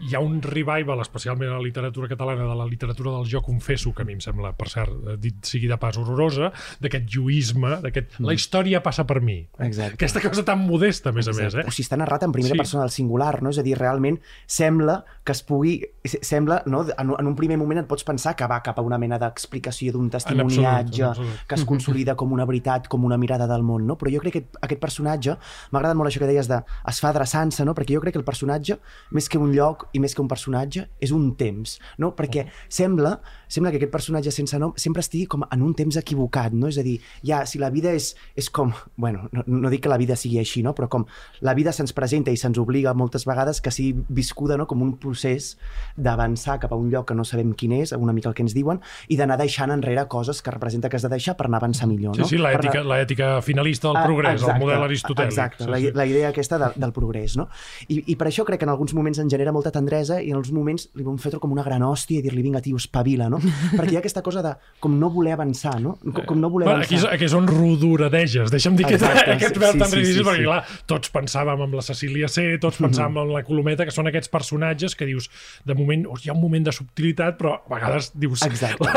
[0.00, 3.92] hi ha un revival, especialment a la literatura catalana, de la literatura del jo, confesso,
[3.94, 8.16] que a mi em sembla, per cert, dit sigui de pas horrorosa, d'aquest lluïsme, d'aquest...
[8.18, 8.28] Mm.
[8.30, 9.42] La història passa per mi.
[9.58, 9.98] Exacte.
[9.98, 11.42] Aquesta cosa tan modesta, a més Exacte.
[11.42, 11.58] a més.
[11.60, 11.66] Eh?
[11.68, 12.62] O sigui, està narrat en primera sí.
[12.62, 13.52] persona del singular, no?
[13.52, 15.76] És a dir, realment sembla que es pugui...
[16.06, 16.84] Sembla, no?
[16.96, 19.94] En, en un primer moment et pots pensar que va cap a una mena d'explicació
[19.94, 21.12] d'un testimoniatge
[21.48, 23.96] que es consolida com una veritat, com una mirada del món, no?
[24.00, 25.36] Però jo crec que aquest personatge,
[25.70, 27.74] m'ha agradat molt això que deies de es fa adreçant-se, no?
[27.76, 28.78] Perquè jo crec que el personatge,
[29.10, 32.12] més que un lloc i més que un personatge, és un temps, no?
[32.16, 33.18] Perquè sembla,
[33.48, 36.70] sembla que aquest personatge sense nom sempre estigui com en un temps equivocat, no?
[36.70, 38.72] És a dir, ja, si la vida és, és com...
[39.00, 40.74] Bueno, no, no dic que la vida sigui així, no?
[40.76, 41.06] Però com
[41.40, 44.66] la vida se'ns presenta i se'ns obliga moltes vegades que sigui viscuda no?
[44.70, 45.54] com un procés
[45.96, 48.49] d'avançar cap a un lloc que no sabem quin és, una mica el que ens
[48.54, 51.88] diuen, i d'anar deixant enrere coses que representa que has de deixar per anar avançar
[51.88, 52.16] millor.
[52.16, 52.24] No?
[52.24, 53.42] Sí, sí, l'ètica anar...
[53.44, 55.30] finalista del ah, progrés, exacte, el model aristotèlic.
[55.30, 55.92] Exacte, sí, la, sí.
[55.94, 57.36] la idea aquesta de, del progrés.
[57.36, 57.48] No?
[57.88, 60.38] I, I per això crec que en alguns moments en genera molta tendresa i en
[60.38, 63.40] alguns moments li vam fer com una gran hòstia i dir-li, vinga, tio, espavila, no?
[63.76, 65.96] Perquè hi ha aquesta cosa de com no voler avançar, no?
[66.02, 66.96] Com, com no voler bueno, avançar.
[66.96, 70.00] Aquí és, aquí és on rodoradeges, deixa'm dir Exacte, que aquest veu sí, tan sí,
[70.00, 70.48] ridícil, sí, perquè sí.
[70.48, 70.60] clar,
[70.90, 72.88] tots pensàvem en la Cecília C, tots mhm.
[72.88, 73.30] pensàvem mm -hmm.
[73.30, 75.30] en la Colometa, que són aquests personatges que dius,
[75.64, 78.39] de moment, hi ha un moment de subtilitat, però a vegades dius,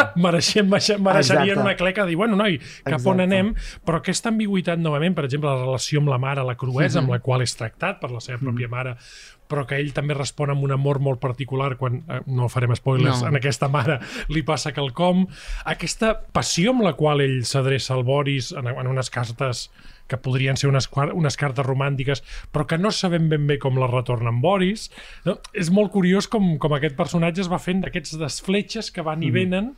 [0.26, 3.10] mereixem, mereixerien una cleca de dir, bueno, noi, cap Exacte.
[3.10, 3.54] on anem?
[3.86, 7.04] Però aquesta ambigüitat, novament, per exemple, la relació amb la mare, la cruesa mm -hmm.
[7.04, 8.78] amb la qual és tractat per la seva pròpia mm -hmm.
[8.78, 8.96] mare,
[9.50, 13.22] però que ell també respon amb un amor molt particular quan, eh, no farem spoilers,
[13.22, 13.28] no.
[13.28, 15.28] en aquesta mare li passa quelcom.
[15.66, 19.70] Aquesta passió amb la qual ell s'adreça al Boris en, en unes cartes
[20.08, 23.92] que podrien ser unes, unes cartes romàntiques, però que no sabem ben bé com les
[23.92, 24.90] retorna en Boris.
[25.28, 25.38] No?
[25.54, 29.32] És molt curiós com, com aquest personatge es va fent d'aquests desfletxes que van i
[29.32, 29.40] mm.
[29.40, 29.72] venen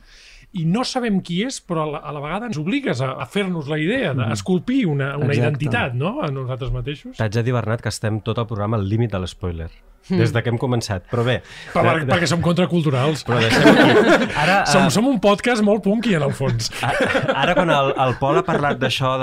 [0.56, 3.26] i no sabem qui és, però a la, a la vegada ens obligues a, a
[3.30, 6.18] fer-nos la idea d'esculpir una, una identitat no?
[6.24, 7.16] a nosaltres mateixos.
[7.18, 9.70] T'haig de dir, Bernat, que estem tot el programa al límit de l'espoiler.
[10.08, 10.20] Hmm.
[10.20, 11.02] des de que hem començat.
[11.10, 11.40] Però bé...
[11.72, 12.10] Per, de, de...
[12.12, 13.24] Perquè som contraculturals.
[13.26, 14.28] Però deixem aquí.
[14.38, 14.92] Ara, som, uh...
[14.94, 16.70] som un podcast molt punky, en el fons.
[16.78, 19.16] Ara, quan el, el Pol ha parlat d'això,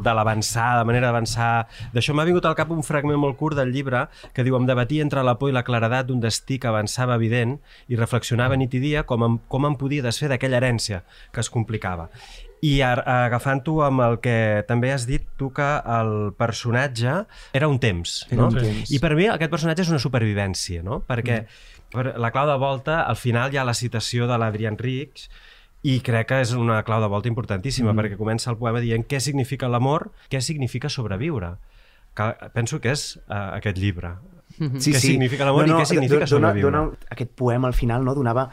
[0.00, 1.50] de l'avançar, de manera d'avançar...
[1.92, 5.04] D'això m'ha vingut al cap un fragment molt curt del llibre que diu em debatia
[5.04, 7.58] entre la por i la claredat d'un destí que avançava evident
[7.92, 10.79] i reflexionava nit i dia com em, com em podia desfer d'aquella herència
[11.32, 12.08] que es complicava.
[12.60, 14.36] I agafant-ho amb el que
[14.68, 17.22] també has dit tu que el personatge
[17.56, 18.48] era un temps, era no?
[18.50, 18.90] Un temps.
[18.92, 21.00] I per mi aquest personatge és una supervivència, no?
[21.08, 22.18] Perquè mm.
[22.20, 25.30] la clau de volta, al final hi ha la citació de l'Adrián Rix,
[25.82, 28.00] i crec que és una clau de volta importantíssima, mm.
[28.02, 31.54] perquè comença el poema dient què significa l'amor, què significa sobreviure.
[32.16, 34.16] Que penso que és uh, aquest llibre.
[34.58, 34.80] Mm -hmm.
[34.80, 35.06] Sí, què sí.
[35.14, 36.76] significa l'amor no, no, i què significa dona, sobreviure.
[36.76, 38.50] Dona, aquest poema al final no, donava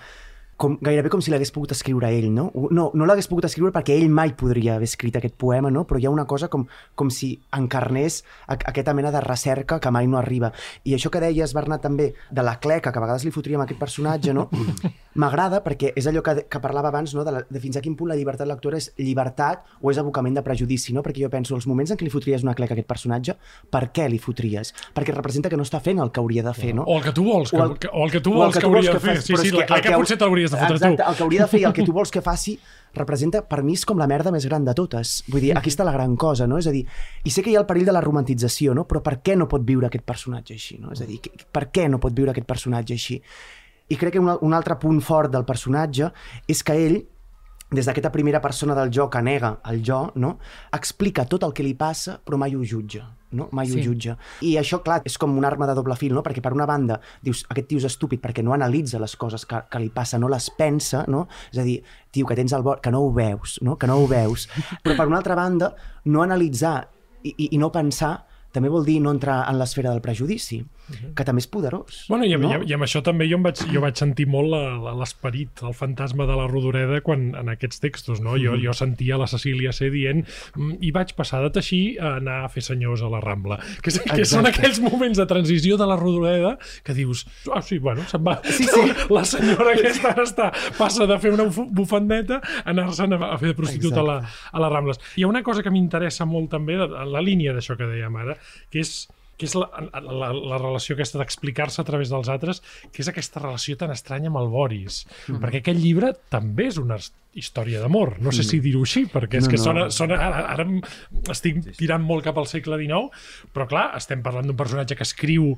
[0.57, 2.47] com, gairebé com si l'hagués pogut escriure ell, no?
[2.73, 5.85] No, no l'hagués pogut escriure perquè ell mai podria haver escrit aquest poema, no?
[5.87, 6.65] Però hi ha una cosa com,
[6.97, 10.51] com si encarnés aquesta mena de recerca que mai no arriba.
[10.83, 13.67] I això que deies, Bernat, també, de la cleca, que a vegades li fotríem a
[13.67, 14.47] aquest personatge, no?
[15.21, 17.25] M'agrada perquè és allò que, que parlava abans, no?
[17.25, 20.37] De, la, de fins a quin punt la llibertat lectora és llibertat o és abocament
[20.37, 21.05] de prejudici, no?
[21.05, 23.37] Perquè jo penso, els moments en què li fotries una cleca a aquest personatge,
[23.73, 24.73] per què li fotries?
[24.97, 26.85] Perquè representa que no està fent el que hauria de fer, no?
[26.89, 28.69] O el que tu vols, que, o el, o el que tu vols que, que
[28.69, 29.17] hauria de fer.
[29.21, 30.19] Sí, sí, la cleca potser
[30.51, 31.09] t'hauries hauries de fotre Exacte, tu.
[31.09, 32.57] el que hauria de fer i el que tu vols que faci
[32.97, 35.23] representa, per mi, és com la merda més gran de totes.
[35.27, 36.57] Vull dir, aquí està la gran cosa, no?
[36.57, 36.85] És a dir,
[37.23, 38.87] i sé que hi ha el perill de la romantització, no?
[38.89, 40.91] Però per què no pot viure aquest personatge així, no?
[40.95, 41.19] És a dir,
[41.51, 43.19] per què no pot viure aquest personatge així?
[43.87, 46.09] I crec que un, un altre punt fort del personatge
[46.47, 46.97] és que ell
[47.71, 50.37] des d'aquesta primera persona del jo que nega el jo, no?
[50.71, 53.03] explica tot el que li passa però mai ho jutja,
[53.35, 53.49] no?
[53.51, 53.75] mai sí.
[53.75, 54.15] ho jutja.
[54.47, 56.23] I això, clar, és com una arma de doble fil, no?
[56.23, 59.59] perquè per una banda dius, aquest tio és estúpid perquè no analitza les coses que,
[59.67, 61.25] que li passa, no les pensa, no?
[61.51, 63.75] és a dir, tio, que tens el bord, que no ho veus, no?
[63.75, 64.47] que no ho veus,
[64.83, 65.73] però per una altra banda,
[66.07, 66.79] no analitzar
[67.23, 68.15] i, i, i no pensar
[68.57, 70.63] també vol dir no entrar en l'esfera del prejudici,
[71.15, 72.05] que també és poderós.
[72.09, 72.47] Bueno, i, no?
[72.47, 72.61] no?
[72.63, 75.61] i, i amb això també jo em vaig, jo vaig sentir molt la- la- l'esperit,
[75.67, 78.37] el fantasma de la Rodoreda quan, en aquests textos, no?
[78.39, 80.23] Jo, jo sentia la Cecília C dient
[80.55, 83.57] "Mm, i vaig passar de teixir a anar a fer senyors a la Rambla.
[83.83, 84.49] Que, que són Exacte.
[84.53, 88.37] aquells moments de transició de la Rodoreda que dius, ah, sí, bueno, se'n va.
[88.47, 88.85] Sí, sí.
[89.13, 93.51] La senyora aquesta ara està, passa de fer una buf- bufandeta a anar-se'n a, fer
[93.51, 94.15] de prostituta a, la,
[94.51, 94.99] a les Rambles.
[95.17, 98.35] Hi ha una cosa que m'interessa molt també, en la línia d'això que dèiem ara,
[98.71, 99.07] que és
[99.37, 99.67] que és la,
[100.01, 102.57] la, la relació aquesta d'explicar-se a través dels altres,
[102.89, 105.03] que és aquesta relació tan estranya amb el Boris.
[105.27, 105.37] Mm.
[105.43, 108.15] Perquè aquest llibre també és una his- història d'amor.
[108.17, 109.63] No sé si dir-ho així, perquè és No, que no.
[109.67, 110.65] sona, sona ara, ara
[111.29, 113.13] estic tirant molt cap al segle XIX,
[113.53, 115.51] però clar, estem parlant d'un personatge que escriu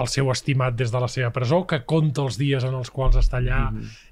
[0.00, 3.20] el seu estimat des de la seva presó, que conta els dies en els quals
[3.20, 3.66] està allà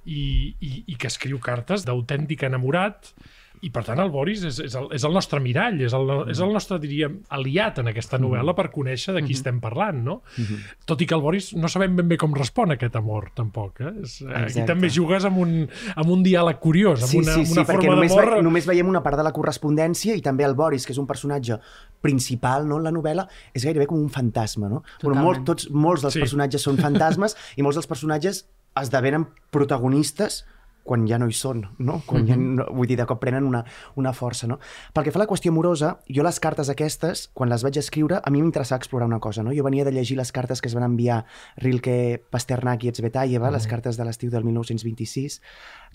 [0.04, 3.14] i, i, i que escriu cartes d'autèntic enamorat
[3.64, 6.40] i per tant el Boris és, és, el, és el nostre mirall, és el, és
[6.44, 10.16] el nostre, diríem, aliat en aquesta novel·la per conèixer de qui estem parlant, no?
[10.88, 13.80] Tot i que el Boris no sabem ben bé com respon a aquest amor, tampoc.
[13.80, 13.92] Eh?
[14.04, 14.66] És, eh, aquí Exacte.
[14.72, 15.54] també jugues amb un,
[15.94, 18.30] amb un diàleg curiós, amb Sí, una, sí, amb sí, una forma d'amor...
[18.36, 21.08] ve, només veiem una part de la correspondència i també el Boris, que és un
[21.08, 21.60] personatge
[22.04, 24.68] principal no, en la novel·la, és gairebé com un fantasma.
[24.68, 24.82] No?
[25.00, 25.24] Bueno, Totalment.
[25.24, 26.24] molt, tots, molts dels sí.
[26.26, 30.42] personatges són fantasmes i molts dels personatges esdevenen protagonistes
[30.84, 32.00] quan ja no hi són, no?
[32.06, 33.64] Quan ja no, vull dir, de cop prenen una,
[34.00, 34.58] una força, no?
[34.94, 38.20] Pel que fa a la qüestió amorosa, jo les cartes aquestes, quan les vaig escriure,
[38.20, 39.54] a mi m'interessava explorar una cosa, no?
[39.56, 41.22] Jo venia de llegir les cartes que es van enviar
[41.64, 41.96] Rilke,
[42.30, 45.40] Pasternak i Etsvetaeva, les cartes de l'estiu del 1926,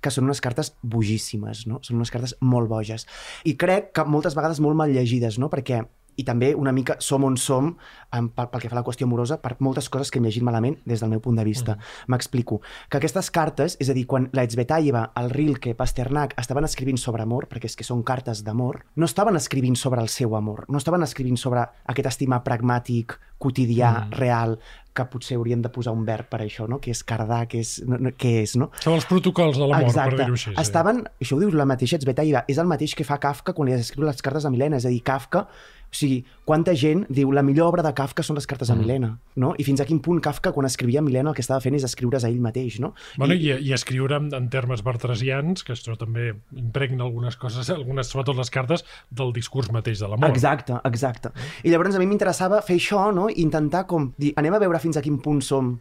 [0.02, 1.84] que són unes cartes bogíssimes, no?
[1.86, 3.06] Són unes cartes molt boges.
[3.46, 5.52] I crec que moltes vegades molt mal llegides, no?
[5.54, 5.84] Perquè
[6.20, 7.72] i també una mica som on som
[8.16, 10.46] en, pel, pel que fa a la qüestió amorosa per moltes coses que hem llegit
[10.46, 11.78] malament des del meu punt de vista.
[12.12, 12.60] M'explico.
[12.90, 17.24] Que aquestes cartes, és a dir, quan la Etsvetaeva, el Rilke, Pasternak estaven escrivint sobre
[17.24, 20.82] amor, perquè és que són cartes d'amor, no estaven escrivint sobre el seu amor, no
[20.82, 24.20] estaven escrivint sobre aquest estimar pragmàtic, quotidià, mm.
[24.20, 24.58] real,
[25.00, 26.80] que potser haurien de posar un verb per això, no?
[26.84, 28.70] que és cardar, que és, no, no, què és, no?
[28.84, 30.52] Són els protocols de l'amor, per dir-ho així.
[30.52, 30.56] sí.
[30.60, 33.78] Estaven, això ho diu la mateixa Etsvetaeva, és el mateix que fa Kafka quan li
[33.78, 35.46] escriu les cartes a Milena, és a dir, Kafka,
[35.90, 38.80] o sigui, quanta gent diu la millor obra de Kafka són les cartes a Mm.
[38.84, 39.56] Milena, no?
[39.58, 42.24] I fins a quin punt Kafka, quan escrivia Milena, el que estava fent és escriure's
[42.24, 42.94] a ell mateix, no?
[43.18, 48.08] Bueno, i, i escriure en, en termes bartresians, que això també impregna algunes coses, algunes,
[48.08, 50.30] sobretot les cartes, del discurs mateix de l'amor.
[50.30, 51.34] Exacte, exacte.
[51.64, 53.30] I llavors a mi m'interessava fer això, no?
[53.30, 55.80] I intentar com dir, anem a veure fins a quin punt som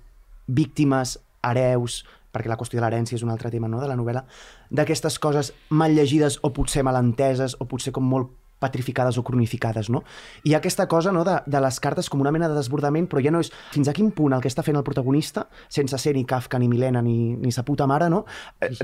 [0.49, 3.81] víctimes, hereus, perquè la qüestió de l'herència és un altre tema no?
[3.81, 4.25] de la novel·la,
[4.71, 9.91] d'aquestes coses mal llegides o potser mal enteses o potser com molt petrificades o cronificades,
[9.91, 10.03] no?
[10.45, 13.33] I aquesta cosa no, de, de les cartes com una mena de desbordament, però ja
[13.35, 16.25] no és fins a quin punt el que està fent el protagonista, sense ser ni
[16.29, 18.25] Kafka, ni Milena, ni, ni sa puta mare, no?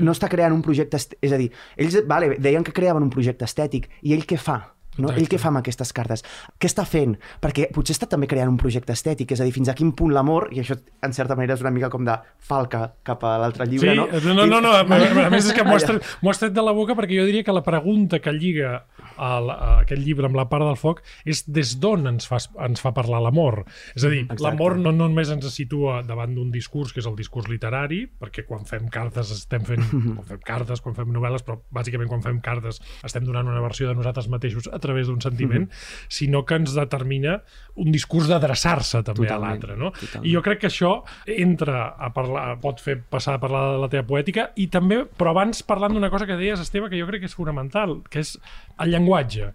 [0.01, 1.01] No està creant un projecte...
[1.21, 4.74] És a dir, ells vale, deien que creaven un projecte estètic, i ell què fa?
[4.97, 5.09] No?
[5.09, 5.21] Exacte.
[5.21, 6.23] Ell què fa amb aquestes cartes?
[6.59, 7.17] Què està fent?
[7.43, 10.13] Perquè potser està també creant un projecte estètic, és a dir, fins a quin punt
[10.15, 13.67] l'amor, i això en certa manera és una mica com de falca cap a l'altre
[13.69, 14.07] llibre, Sí, no?
[14.33, 16.73] no, no, no, a, a, més és que m'ho has, tret, has tret de la
[16.75, 20.37] boca perquè jo diria que la pregunta que lliga a, la, a aquest llibre amb
[20.39, 23.63] la part del foc és des d'on ens, fa, ens fa parlar l'amor.
[23.95, 27.17] És a dir, l'amor no, no només ens situa davant d'un discurs, que és el
[27.19, 29.85] discurs literari, perquè quan fem cartes estem fent,
[30.17, 33.89] quan fem cartes, quan fem novel·les, però bàsicament quan fem cartes estem donant una versió
[33.89, 35.67] de nosaltres mateixos a través d'un sentiment,
[36.07, 37.39] sinó que ens determina
[37.81, 39.77] un discurs d'adreçar-se també a Totalment, l'altre.
[39.79, 39.91] No?
[39.91, 40.27] totalment.
[40.29, 40.91] I jo crec que això
[41.35, 45.35] entra a parlar, pot fer passar a parlar de la teva poètica i també, però
[45.35, 48.37] abans parlant d'una cosa que deies, Esteve, que jo crec que és fonamental, que és
[48.79, 49.51] el llenguatge.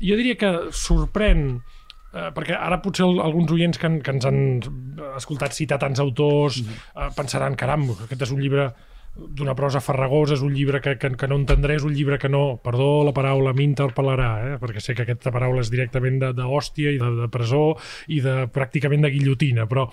[0.00, 1.60] Jo diria que sorprèn
[2.12, 4.40] eh, perquè ara potser el, alguns oients que, han, que ens han
[5.16, 8.70] escoltat citar tants autors eh, pensaran, caram, aquest és un llibre
[9.16, 12.30] d'una prosa farragosa, és un llibre que, que, que no entendré, és un llibre que
[12.30, 14.58] no, perdó la paraula, m'interpel·larà, eh?
[14.62, 17.64] perquè sé que aquesta paraula és directament de- d'hòstia i de, de presó
[18.08, 19.88] i de pràcticament de guillotina, però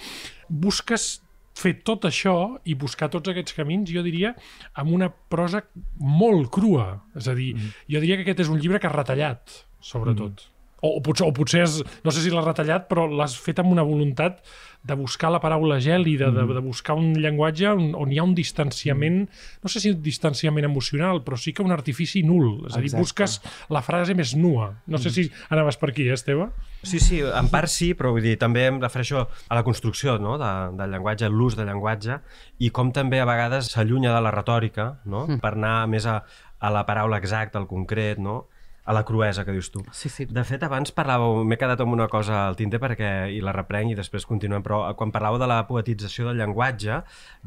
[0.47, 1.17] busques
[1.57, 2.35] fer tot això
[2.69, 4.35] i buscar tots aquests camins, jo diria,
[4.77, 5.63] amb una prosa
[5.97, 6.91] molt crua.
[7.17, 7.87] És a dir, mm.
[7.95, 10.45] jo diria que aquest és un llibre que ha retallat, sobretot.
[10.45, 10.56] Mm.
[10.87, 13.73] O, o, potser, o potser és, no sé si l'has retallat, però l'has fet amb
[13.75, 14.39] una voluntat
[14.87, 18.33] de buscar la paraula gèlida, de, de buscar un llenguatge on, on hi ha un
[18.37, 19.25] distanciament,
[19.63, 22.63] no sé si un distanciament emocional, però sí que un artifici nul.
[22.69, 23.03] És a dir, Exacte.
[23.03, 23.37] busques
[23.73, 24.69] la frase més nua.
[24.87, 26.47] No sé si anaves per aquí, eh, Esteve?
[26.87, 30.37] Sí, sí, en part sí, però vull dir, també em refereixo a la construcció no?
[30.39, 32.21] de, del llenguatge, l'ús del llenguatge,
[32.63, 35.25] i com també a vegades s'allunya de la retòrica, no?
[35.27, 35.41] Mm.
[35.43, 36.21] per anar més a,
[36.59, 38.45] a la paraula exacta, al concret, no?
[38.87, 39.81] A la cruesa que dius tu.
[39.91, 40.25] Sí, sí.
[40.31, 43.91] De fet, abans parlàveu, m'he quedat amb una cosa al tinter perquè i la reprenc
[43.91, 47.01] i després continuem, però quan parlàveu de la poetització del llenguatge,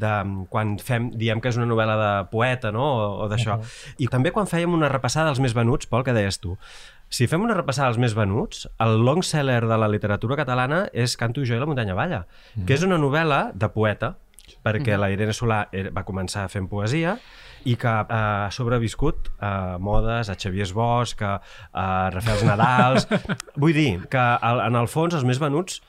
[0.05, 0.13] de
[0.53, 3.57] quan fem, diem que és una novel·la de poeta, no?, o, o d'això.
[3.57, 3.95] Uh -huh.
[4.05, 6.59] I també quan fèiem una repassada dels més venuts, Pol, que deies tu,
[7.11, 11.17] Si fem una repassada als més venuts, el long seller de la literatura catalana és
[11.19, 12.21] Canto jo i la muntanya balla,
[12.55, 12.67] mm.
[12.69, 14.15] que és una novel·la de poeta,
[14.65, 15.01] perquè mm.
[15.01, 15.63] la Irene Solà
[15.95, 17.17] va començar fent poesia
[17.69, 21.39] i que eh, ha sobreviscut a modes, a Xavier Bosch, a,
[21.73, 23.09] a Rafaels Nadals...
[23.61, 25.81] Vull dir que en el fons els més venuts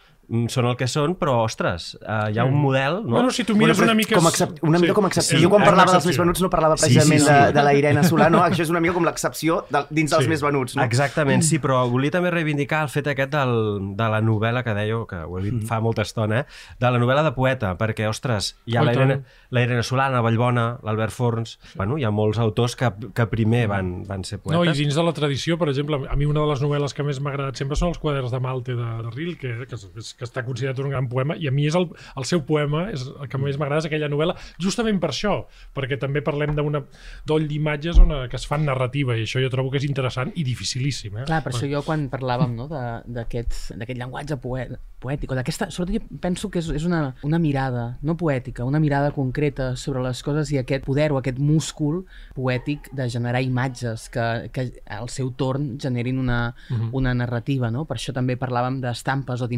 [0.48, 3.02] són el que són, però, ostres, eh, hi ha un model...
[3.04, 3.18] No?
[3.18, 4.16] Bueno, si tu mires però una mica...
[4.16, 4.62] Com excep...
[4.64, 5.38] Una mica com a excepció.
[5.38, 7.28] Sí, jo quan parlava dels més venuts no parlava Sí, sí, precisament sí.
[7.32, 8.40] de, de la Irene Solà, no?
[8.46, 10.30] Això és una mica com l'excepció de, dins dels Sí.
[10.32, 10.86] més venuts, no?
[10.88, 13.54] Exactament, sí, però volia també reivindicar el fet aquest del,
[14.00, 16.46] de la novel·la que dèieu, que ho he dit fa molta estona, eh?
[16.80, 19.20] de la novel·la de poeta, perquè, ostres, hi ha Oh, la Irene,
[19.52, 21.58] la Irene Solana, Vallbona, l'Albert Forns...
[21.76, 24.78] Bueno, hi ha molts autors que, que primer van, van ser No, i poetes.
[24.80, 27.34] dins de la tradició, per exemple, a mi una de les novel·les que més m'ha
[27.36, 30.80] agradat sempre són els quaderns de Malte de, de Rilke, que, que, que està considerat
[30.84, 33.58] un gran poema, i a mi és el, el seu poema, és el que més
[33.58, 35.34] m'agrada és aquella novel·la, justament per això,
[35.76, 36.84] perquè també parlem d'una
[37.28, 40.32] doll d'imatges on, eh, que es fan narrativa, i això jo trobo que és interessant
[40.38, 41.18] i dificilíssim.
[41.24, 41.26] Eh?
[41.30, 44.68] Clar, per això jo quan parlàvem no, de- d'aquest llenguatge poe
[45.02, 45.72] poètic, o d'aquesta...
[45.74, 50.04] Sobretot jo penso que és, és una, una mirada, no poètica, una mirada concreta sobre
[50.06, 52.04] les coses i aquest poder o aquest múscul
[52.38, 56.54] poètic de generar imatges que, que al seu torn generin una,
[56.94, 57.88] una narrativa, no?
[57.90, 59.50] Per això també parlàvem d'estampes o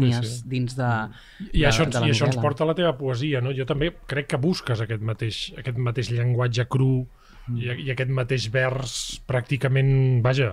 [0.00, 0.48] d'instantànies Sí, sí.
[0.48, 0.90] dins de,
[1.52, 3.52] I, això, de, ens, de la I això ens porta a la teva poesia, no?
[3.56, 7.06] Jo també crec que busques aquest mateix, aquest mateix llenguatge cru
[7.50, 7.56] Mm.
[7.56, 8.90] i, i aquest mateix vers
[9.26, 10.52] pràcticament, vaja,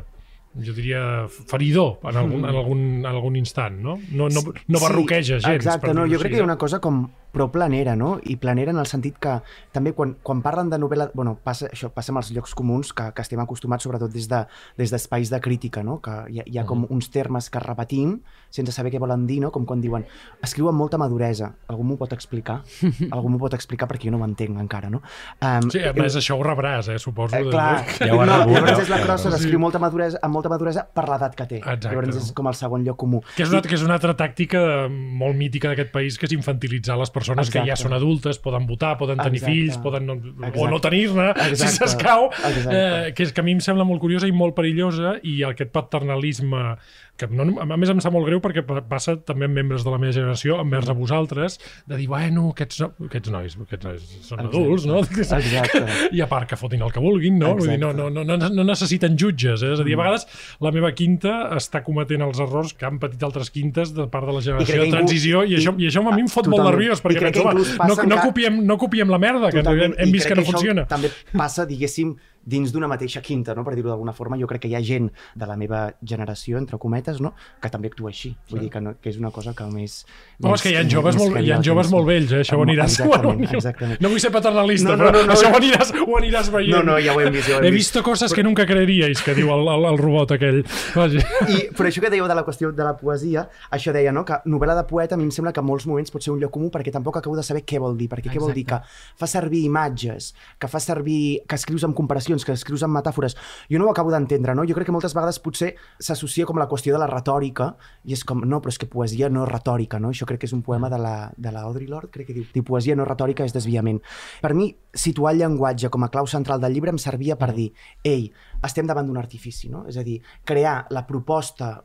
[0.58, 3.98] jo diria feridor en algun, en algun, en algun instant, no?
[4.10, 5.60] No, no, no barroqueja gens.
[5.66, 7.04] Exacte, no, jo crec que hi ha una cosa com
[7.38, 8.16] prou planera, no?
[8.26, 9.38] I planera en el sentit que
[9.76, 11.12] també quan, quan parlen de novel·la...
[11.14, 14.44] Bueno, passa, això passa amb els llocs comuns que, que estem acostumats sobretot des de-
[14.78, 16.00] des d'espais de, crítica, no?
[16.02, 18.18] Que hi ha, hi ha com uns termes que repetim
[18.50, 19.52] sense saber què volen dir, no?
[19.54, 20.06] Com quan diuen
[20.44, 21.52] escriu amb molta maduresa.
[21.70, 22.62] Algú m'ho pot explicar?
[23.14, 25.02] Algú m'ho pot explicar perquè jo no m'entenc encara, no?
[25.44, 27.36] Um, Sí, a més, això ho rebràs, eh, suposo.
[27.38, 28.84] Eh, clar, Ja ho no, rebut, llavors no?
[28.88, 29.36] és la crossa Sí.
[29.36, 31.58] d'escriure molta maduresa, amb molta maduresa per l'edat que té.
[31.60, 31.90] Exacte.
[31.92, 33.22] Llavors és com el segon lloc comú.
[33.36, 36.96] Que és, una, que és una altra tàctica molt mítica d'aquest país, que és infantilitzar
[36.98, 37.84] les persones que ja Exacte.
[37.84, 39.54] són adultes, poden votar, poden tenir Exacte.
[39.54, 40.70] fills, poden no, o Exacte.
[40.72, 41.74] no tenir-ne, si Exacte.
[41.78, 42.78] s'escau, Exacte.
[42.78, 45.72] eh, que, és, que a mi em sembla molt curiosa i molt perillosa, i aquest
[45.76, 46.78] paternalisme
[47.18, 49.90] que no, a més em sap molt greu perquè pa- passa també amb membres de
[49.90, 51.58] la meva generació envers a vosaltres,
[51.90, 54.58] de dir, bueno, aquests, no, aquests nois, aquests nois són Exacte.
[54.62, 55.00] adults, no?
[55.26, 55.82] Exacte.
[56.14, 57.56] I a part que fotin el que vulguin, no?
[57.58, 59.74] Vull dir, no, no, no, no, necessiten jutges, eh?
[59.74, 59.88] És a Mm.
[59.90, 60.28] dir, a vegades
[60.62, 64.34] la meva quinta està cometent els errors que han patit altres quintes de part de
[64.38, 66.62] la generació que de transició i, i- això, i això a mi em fot molt
[66.62, 66.76] Totalment.
[66.78, 69.64] nerviós I perquè penso, que inclús no, no, que- copiem, no copiem la merda, que
[69.64, 70.86] Totalment, hem i vist que crec no funciona.
[70.88, 73.64] També passa, diguéssim, dins d'una mateixa quinta, no?
[73.64, 74.38] per dir-ho d'alguna forma.
[74.40, 77.34] Jo crec que hi ha gent de la meva generació, entre cometes, no?
[77.62, 78.36] que també actua així.
[78.50, 80.06] Vull dir que, no, que és una cosa que més...
[80.40, 82.32] No, és que hi ha més- joves, més molt, hi ha joves més- molt vells,
[82.32, 82.42] eh?
[82.46, 82.98] això ho aniràs...
[82.98, 84.02] Exactament, bueno, exactament.
[84.02, 85.56] No vull ser paternalista, No, no, però no, no, això no.
[85.56, 86.76] ho aniràs, ho aniràs veient.
[86.78, 87.92] No, no, ja ho hem vist, ja ho hem He vist.
[87.92, 90.62] visto coses que nunca creeríais, que diu el, el, el robot aquell.
[90.96, 91.24] Vaja.
[91.52, 94.40] I, però això que dèieu de la qüestió de la poesia, això deia, no?, que
[94.46, 96.52] novel·la de poeta a mi em sembla que en molts moments pot ser un lloc
[96.54, 99.16] comú perquè tampoc acabo de saber què vol dir, perquè què vol dir que Exacte.
[99.20, 103.38] fa servir imatges, que fa servir, que escrius amb comparacions, que escrius amb metàfores.
[103.72, 104.66] Jo no ho acabo d'entendre, no?
[104.68, 107.72] Jo crec que moltes vegades potser s'associa com la qüestió de la retòrica
[108.06, 110.12] i és com, no, però és que poesia no és retòrica, no?
[110.14, 112.48] Això crec que és un poema de la, de la Audre Lorde, crec que diu,
[112.54, 114.02] diu poesia no retòrica és desviament.
[114.42, 117.72] Per mi, situar el llenguatge com a clau central del llibre em servia per dir,
[118.04, 118.30] ei,
[118.66, 119.86] estem davant d'un artifici, no?
[119.88, 121.78] És a dir, crear la proposta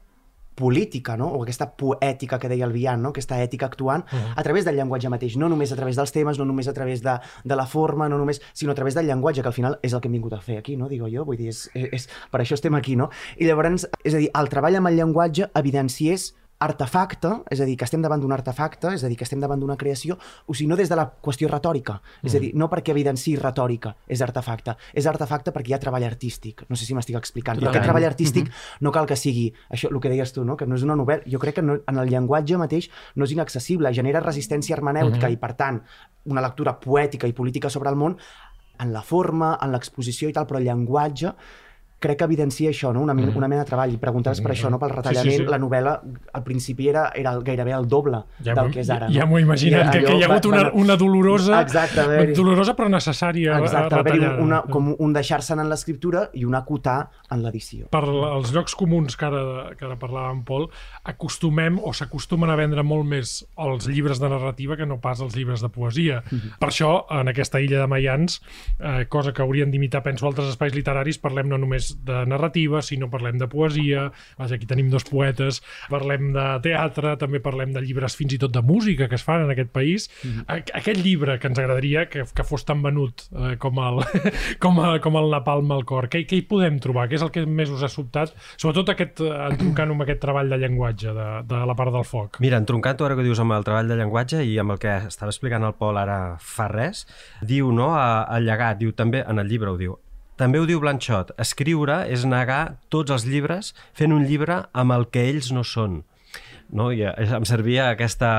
[0.55, 1.29] política, no?
[1.29, 3.11] o aquesta poètica que deia el Bian, no?
[3.11, 4.33] aquesta ètica actuant, uh -huh.
[4.37, 7.03] a través del llenguatge mateix, no només a través dels temes, no només a través
[7.03, 9.93] de, de la forma, no només, sinó a través del llenguatge, que al final és
[9.93, 10.89] el que hem vingut a fer aquí, no?
[10.89, 13.11] digo jo, vull dir, és, és, per això estem aquí, no?
[13.37, 17.77] I llavors, és a dir, el treball amb el llenguatge evidenciés artefacte, és a dir,
[17.79, 20.69] que estem davant d'un artefacte, és a dir, que estem davant d'una creació, o sigui,
[20.71, 24.77] no des de la qüestió retòrica, és a dir, no perquè evidenciï retòrica és artefacte,
[24.95, 27.89] és artefacte perquè hi ha treball artístic, no sé si m'estic explicant, i aquest Totalment.
[27.89, 30.57] treball artístic no cal que sigui això, el que deies tu, no?
[30.57, 33.35] que no és una novel·la, jo crec que no, en el llenguatge mateix no és
[33.35, 35.83] inaccessible, genera resistència hermenèutica i, per tant,
[36.31, 38.17] una lectura poètica i política sobre el món
[38.83, 41.33] en la forma, en l'exposició i tal, però el llenguatge
[42.03, 43.01] crec que evidencia això, no?
[43.07, 43.37] una, mm.
[43.39, 43.95] una mena de treball.
[43.95, 44.81] I preguntaves per això, no?
[44.83, 45.51] pel retallament, sí, sí.
[45.51, 45.95] la novel·la
[46.35, 49.07] al principi era, era el- gairebé el doble Ja del que és ara.
[49.09, 49.31] Ja, ja no?
[49.33, 53.59] m'ho he imaginat, que, que hi ha hagut una, una dolorosa, Exacte, dolorosa però necessària
[53.63, 54.43] Exacte, va haver-hi retallada.
[54.43, 56.99] una, com un deixar-se'n en l'escriptura i un acotar
[57.31, 57.87] en l'edició.
[57.93, 59.43] per els llocs comuns que ara,
[59.79, 60.69] que ara parlàvem, Pol,
[61.05, 65.37] acostumem o s'acostumen a vendre molt més els llibres de narrativa que no pas els
[65.37, 66.23] llibres de poesia.
[66.61, 68.41] Per això, en aquesta illa de Maians,
[68.79, 72.99] eh, cosa que haurien d'imitar, penso, altres espais literaris, parlem no només de narrativa, si
[73.01, 77.83] no parlem de poesia, vaja, aquí tenim dos poetes, parlem de teatre, també parlem de
[77.85, 80.09] llibres fins i tot de música que es fan en aquest país.
[80.25, 80.47] Mm.
[80.83, 84.03] Aquest llibre que ens agradaria que, que fos tan venut eh, com, el,
[84.63, 87.09] com, a, com el Napalm al cor, què, què hi podem trobar?
[87.11, 88.35] Què és el que més us ha sobtat?
[88.57, 92.41] Sobretot aquest, eh, entroncant amb aquest treball de llenguatge de, de la part del foc.
[92.45, 95.33] Mira, entroncant ara que dius amb el treball de llenguatge i amb el que estava
[95.33, 97.07] explicant el Pol ara fa res,
[97.41, 99.97] diu, no, al llegat, diu també, en el llibre ho diu,
[100.41, 105.07] també ho diu Blanchot, escriure és negar tots els llibres fent un llibre amb el
[105.13, 106.03] que ells no són.
[106.73, 106.89] No?
[106.89, 108.33] I eh, em servia aquesta,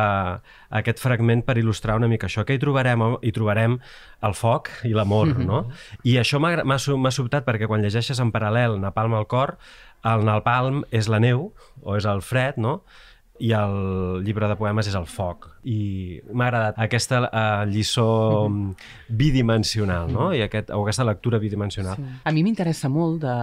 [0.74, 2.42] aquest fragment per il·lustrar una mica això.
[2.48, 3.04] Que hi trobarem?
[3.22, 3.78] Hi trobarem
[4.26, 5.46] el foc i l'amor, -hmm.
[5.46, 5.70] no?
[6.04, 9.58] I això m'ha sobtat perquè quan llegeixes en paral·lel Napalm al cor,
[10.04, 12.82] el Napalm és la neu, o és el fred, no?
[13.42, 18.54] I el llibre de poemes és el foc i m'ha agradat aquesta uh, lliçó mm
[18.54, 18.76] -hmm.
[19.10, 20.34] bidimensional no?
[20.34, 22.04] I aquest, o aquesta lectura bidimensional sí.
[22.24, 23.38] a mi m'interessa molt de,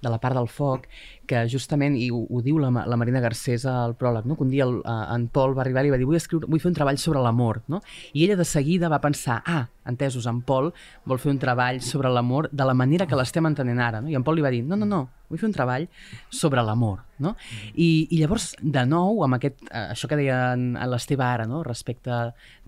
[0.00, 0.88] de la part del foc
[1.26, 4.36] que justament, i ho, ho diu la, la Marina Garcés al pròleg, no?
[4.36, 6.70] que un dia el, en Pol va arribar i va dir vull, escriure, vull fer
[6.72, 7.82] un treball sobre l'amor no?
[8.12, 10.72] i ella de seguida va pensar ah, entesos, en Pol
[11.08, 14.10] vol fer un treball sobre l'amor de la manera que l'estem entenent ara no?
[14.10, 15.02] i en Pol li va dir no, no, no,
[15.32, 15.88] vull fer un treball
[16.30, 17.00] sobre l'amor.
[17.22, 17.36] No?
[17.78, 20.56] I, I llavors, de nou, amb aquest, eh, això que deia
[20.90, 21.62] l'Esteve ara, no?
[21.64, 22.10] respecte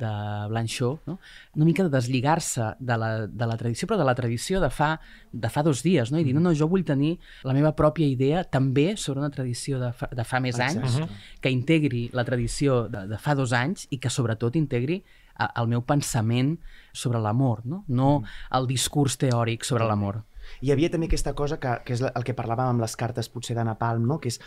[0.00, 0.12] de
[0.52, 1.18] Blanchot, no?
[1.59, 4.94] una mica de deslligar-se de, la, de la tradició, però de la tradició de fa,
[5.32, 6.22] de fa dos dies, no?
[6.22, 9.80] i dir, no, no, jo vull tenir la meva pròpia idea també sobre una tradició
[9.80, 11.01] de fa, de fa més anys,
[11.40, 15.03] que integri la tradició de, de fa dos anys i que sobretot integri
[15.45, 16.55] el meu pensament
[16.92, 17.82] sobre l'amor, no?
[17.88, 18.12] no
[18.55, 20.22] el discurs teòric sobre l'amor.
[20.61, 23.57] Hi havia també aquesta cosa que, que és el que parlàvem amb les cartes potser
[23.57, 24.20] de Napalm, no?
[24.20, 24.40] que és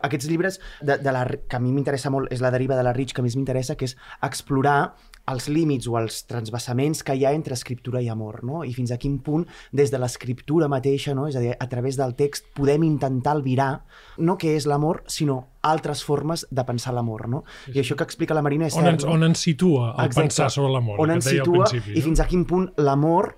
[0.00, 2.94] aquests llibres de, de la, que a mi m'interessa molt, és la deriva de la
[2.96, 4.94] Rich que més m'interessa, que és explorar
[5.32, 8.64] els límits o els transvassaments que hi ha entre escriptura i amor, no?
[8.64, 11.26] I fins a quin punt, des de l'escriptura mateixa, no?
[11.30, 13.70] És a dir, a través del text, podem intentar albirar
[14.18, 17.44] no què és l'amor, sinó altres formes de pensar l'amor, no?
[17.72, 19.14] I això que explica la Marina és on cert, ens, no?
[19.16, 20.26] On ens situa el Exacte.
[20.26, 23.34] pensar sobre l'amor, On ens situa i fins a quin punt l'amor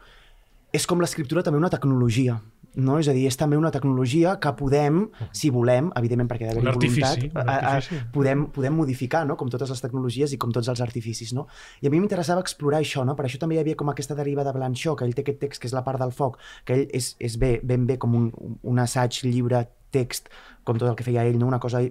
[0.72, 2.38] és com l'escriptura també una tecnologia
[2.77, 2.99] no?
[3.03, 5.05] És a dir, és també una tecnologia que podem,
[5.37, 9.37] si volem, evidentment perquè ha d'haver-hi voluntat, a, a, podem, podem modificar, no?
[9.41, 11.35] com totes les tecnologies i com tots els artificis.
[11.37, 11.47] No?
[11.83, 13.16] I a mi m'interessava explorar això, no?
[13.18, 15.62] per això també hi havia com aquesta deriva de Blanchot, que ell té aquest text
[15.62, 18.31] que és la part del foc, que ell és, és bé, ben bé com un,
[18.62, 20.33] un assaig, llibre, text,
[20.64, 21.51] com tot el que feia ell, no?
[21.51, 21.83] una cosa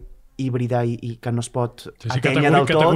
[0.42, 2.88] híbrida i, i que no es pot sí, sí, atènyer del tot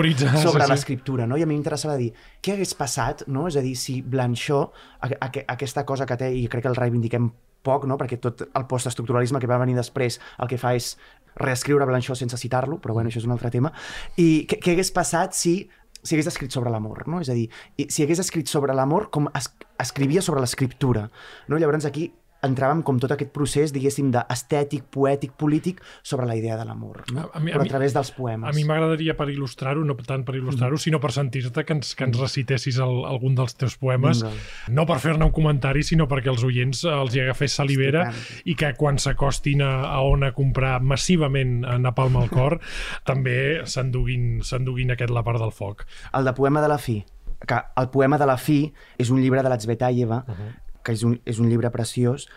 [0.41, 0.69] sobre sí, sí.
[0.71, 1.27] l'escriptura.
[1.29, 1.38] No?
[1.38, 2.11] I a mi m'interessava dir
[2.41, 3.45] què hagués passat, no?
[3.51, 6.73] és a dir, si Blanchot, a, a, a, aquesta cosa que té, i crec que
[6.73, 7.29] el reivindiquem
[7.66, 7.97] poc, no?
[7.99, 10.93] perquè tot el postestructuralisme que va venir després el que fa és
[11.36, 13.74] reescriure Blanchot sense citar-lo, però bueno, això és un altre tema.
[14.22, 15.57] I què, què hagués passat si
[16.05, 17.20] si hagués escrit sobre l'amor, no?
[17.24, 17.47] És a dir,
[17.89, 19.49] si hagués escrit sobre l'amor com es,
[19.82, 21.07] escrivia sobre l'escriptura,
[21.49, 21.57] no?
[21.57, 22.11] Llavors aquí
[22.47, 27.25] entràvem com tot aquest procés, diguéssim, d'estètic, poètic, polític sobre la idea de l'amor, no?
[27.27, 28.49] A, a mi, però a, a través dels poemes.
[28.49, 30.83] A mi m'agradaria per il·lustrar-ho, no tant per il·lustrar-ho, mm.
[30.85, 34.73] sinó per sentir-te que ens, que ens recitessis el, algun dels teus poemes, Vinga.
[34.77, 38.07] no per fer-ne un comentari, sinó perquè els oients els hi agafés salivera
[38.45, 42.59] i que quan s'acostin a, a on a comprar massivament a Napalm al cor,
[43.09, 45.85] també s'enduguin aquest La part del foc.
[46.17, 47.01] El de Poema de la fi
[47.45, 48.63] que el poema de la fi
[48.97, 50.53] és un llibre de l'Atzvetaeva uh -huh
[50.86, 52.29] que és un, és un llibre preciós,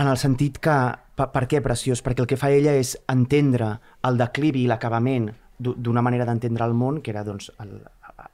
[0.00, 0.80] en el sentit que...
[1.20, 2.00] Per, per què preciós?
[2.00, 3.74] Perquè el que fa ella és entendre
[4.08, 5.28] el declivi i l'acabament
[5.60, 7.74] d'una manera d'entendre el món, que era doncs, el,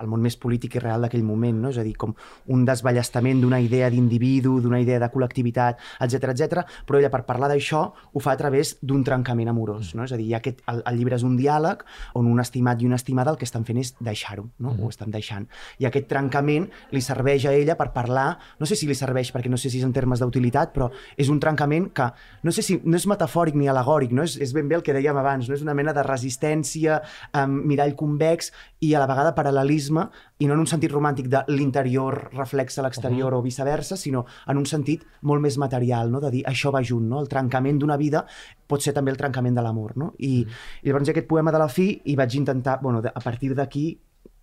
[0.00, 1.72] el món més polític i real d'aquell moment, no?
[1.72, 2.14] és a dir, com
[2.52, 6.64] un desballestament d'una idea d'individu, d'una idea de col·lectivitat, etc etc.
[6.86, 7.82] però ella per parlar d'això
[8.12, 10.04] ho fa a través d'un trencament amorós, no?
[10.04, 11.84] és a dir, aquest, el, el llibre és un diàleg
[12.18, 14.72] on un estimat i una estimada el que estan fent és deixar-ho, no?
[14.72, 14.82] Mm.
[14.82, 15.46] ho estan deixant.
[15.82, 18.28] I aquest trencament li serveix a ella per parlar,
[18.60, 21.30] no sé si li serveix perquè no sé si és en termes d'utilitat, però és
[21.32, 22.10] un trencament que
[22.46, 24.26] no sé si no és metafòric ni alegòric, no?
[24.26, 27.00] és, és ben bé el que dèiem abans, no és una mena de resistència,
[27.36, 28.52] um, mirall convex
[28.84, 32.82] i a la vegada paral·lelisme romantisme i no en un sentit romàntic de l'interior reflexa
[32.82, 33.40] l'exterior uh -huh.
[33.40, 36.20] o viceversa, sinó en un sentit molt més material, no?
[36.20, 37.20] de dir això va junt, no?
[37.20, 38.26] el trencament d'una vida
[38.66, 39.96] pot ser també el trencament de l'amor.
[39.96, 40.14] No?
[40.18, 40.52] I, uh -huh.
[40.82, 44.00] I llavors aquest poema de la fi i vaig intentar, bueno, a partir d'aquí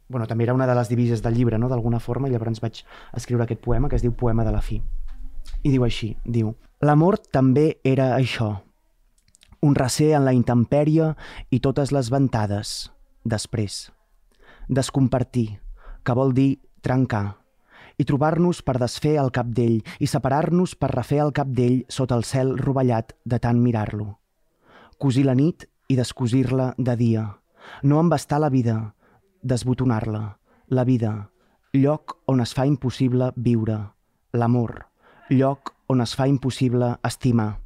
[0.10, 1.70] bueno, també era una de les divises del llibre, no?
[1.70, 4.82] d'alguna forma, i llavors vaig escriure aquest poema que es diu Poema de la fi.
[5.64, 8.62] I diu així, diu L'amor també era això,
[9.62, 11.16] un recer en la intempèrie
[11.50, 12.92] i totes les ventades,
[13.24, 13.94] després
[14.68, 15.60] descompartir,
[16.04, 17.44] que vol dir trencar,
[17.98, 22.18] i trobar-nos per desfer el cap d'ell i separar-nos per refer el cap d'ell sota
[22.18, 24.18] el cel rovellat de tant mirar-lo.
[24.98, 27.26] Cosir la nit i descosir-la de dia.
[27.84, 28.96] No embastar la vida,
[29.42, 30.40] desbotonar-la.
[30.68, 31.30] La vida,
[31.74, 33.80] lloc on es fa impossible viure.
[34.34, 34.88] L'amor,
[35.30, 37.63] lloc on es fa impossible estimar.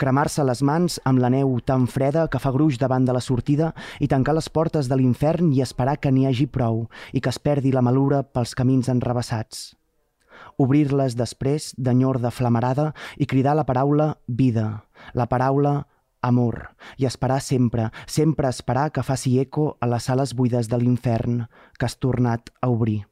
[0.00, 3.72] Cremar-se les mans amb la neu tan freda que fa gruix davant de la sortida
[4.00, 7.38] i tancar les portes de l'infern i esperar que n'hi hagi prou i que es
[7.38, 9.72] perdi la malura pels camins enrebaçats.
[10.58, 15.86] Obrir-les després d'enyor de flamarada i cridar la paraula vida, la paraula
[16.22, 21.46] amor, i esperar sempre, sempre esperar que faci eco a les sales buides de l'infern
[21.78, 23.02] que has tornat a obrir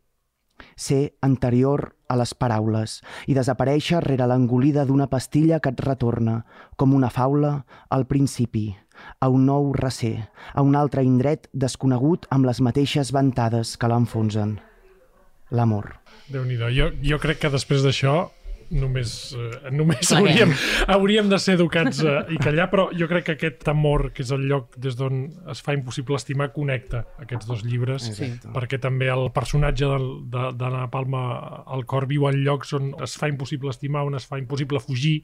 [0.77, 2.99] ser anterior a les paraules
[3.31, 6.45] i desaparèixer rere l'engolida d'una pastilla que et retorna,
[6.77, 8.75] com una faula, al principi,
[9.21, 10.17] a un nou recer,
[10.55, 14.59] a un altre indret desconegut amb les mateixes ventades que l'enfonsen.
[15.51, 15.97] L'amor.
[16.31, 18.31] déu nhi jo, jo crec que després d'això
[18.71, 20.53] només, eh, només hauríem,
[20.95, 24.33] hauríem de ser educats eh, i callar, però jo crec que aquest amor, que és
[24.35, 28.53] el lloc des d'on es fa impossible estimar, connecta aquests dos llibres, Exacte.
[28.55, 30.01] perquè també el personatge de,
[30.35, 31.23] de, de la Palma
[31.67, 35.21] al cor viu en llocs on es fa impossible estimar, on es fa impossible fugir,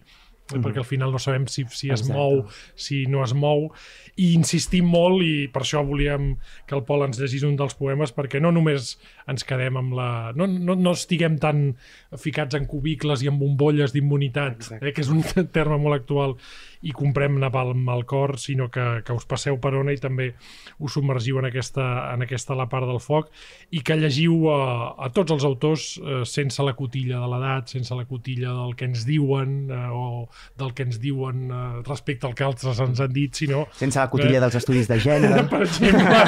[0.47, 0.65] mm -hmm.
[0.65, 2.13] perquè al final no sabem si, si es Exacte.
[2.13, 3.73] mou, si no es mou,
[4.17, 6.37] i insistim molt, i per això volíem
[6.67, 10.33] que el Pol ens llegís un dels poemes, perquè no només ens quedem amb la...
[10.35, 11.77] No, no, no estiguem tan
[12.17, 15.23] ficats en cubicles i en bombolles d'immunitat, eh, que és un
[15.57, 16.37] terme molt actual,
[16.83, 20.33] i comprem napalm al cor, sinó que, que us passeu per ona i també
[20.79, 23.31] us submergiu en aquesta, en aquesta la part del foc
[23.71, 24.59] i que llegiu a,
[25.07, 28.85] a tots els autors eh, sense la cotilla de l'edat, sense la cotilla del que
[28.91, 33.13] ens diuen eh, o del que ens diuen eh, respecte al que altres ens han
[33.13, 36.19] dit, sinó Sense la cotilla dels estudis de gènere per exemple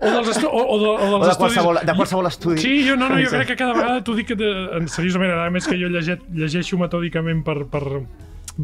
[0.00, 2.58] o dels, estu o, o, de, o dels o de estudis qualsevol, de qualsevol estudi.
[2.62, 4.48] Sí, jo, no, no, jo crec que cada vegada t'ho dic que, de,
[4.78, 7.82] en- seriosament, a més que jo lleget, llegeixo metòdicament per, per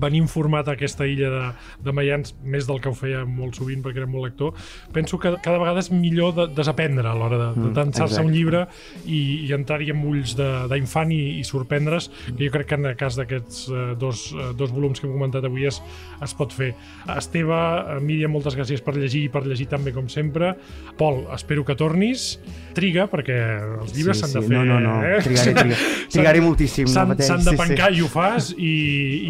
[0.01, 1.44] venir informat a aquesta illa de,
[1.84, 4.57] de Mayans, més del que ho feia molt sovint perquè era molt lector,
[4.97, 8.32] penso que cada vegada és millor de, desaprendre a l'hora de, de Mm, tensar-se un
[8.32, 8.64] llibre
[9.05, 12.97] i, i entrar-hi amb ulls d'infant i, i sorprendre's, que jo crec que en el
[12.99, 15.80] cas d'aquests eh, dos, eh, dos volums que hem comentat avui es,
[16.22, 16.72] es pot fer.
[17.16, 20.55] Esteve, eh, Míriam, moltes gràcies per llegir i per llegir també com sempre.
[20.99, 22.36] Pol, espero que tornis.
[22.76, 23.36] Triga, perquè
[23.82, 24.53] els llibres s'han de fer...
[24.57, 24.97] No, no, no.
[25.07, 25.20] Eh?
[25.24, 25.80] Trigaré, trigaré,
[26.12, 26.88] trigaré moltíssim.
[26.88, 27.62] no S'han s'han de sí, sí.
[27.62, 28.72] pencar i ho fas i,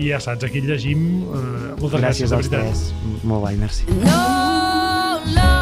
[0.01, 1.23] i ja saps, aquí llegim.
[1.23, 2.73] Eh, moltes gràcies, Gràcies als veritat.
[2.73, 3.25] tres.
[3.25, 3.85] Molt guai, merci.
[4.05, 5.56] No love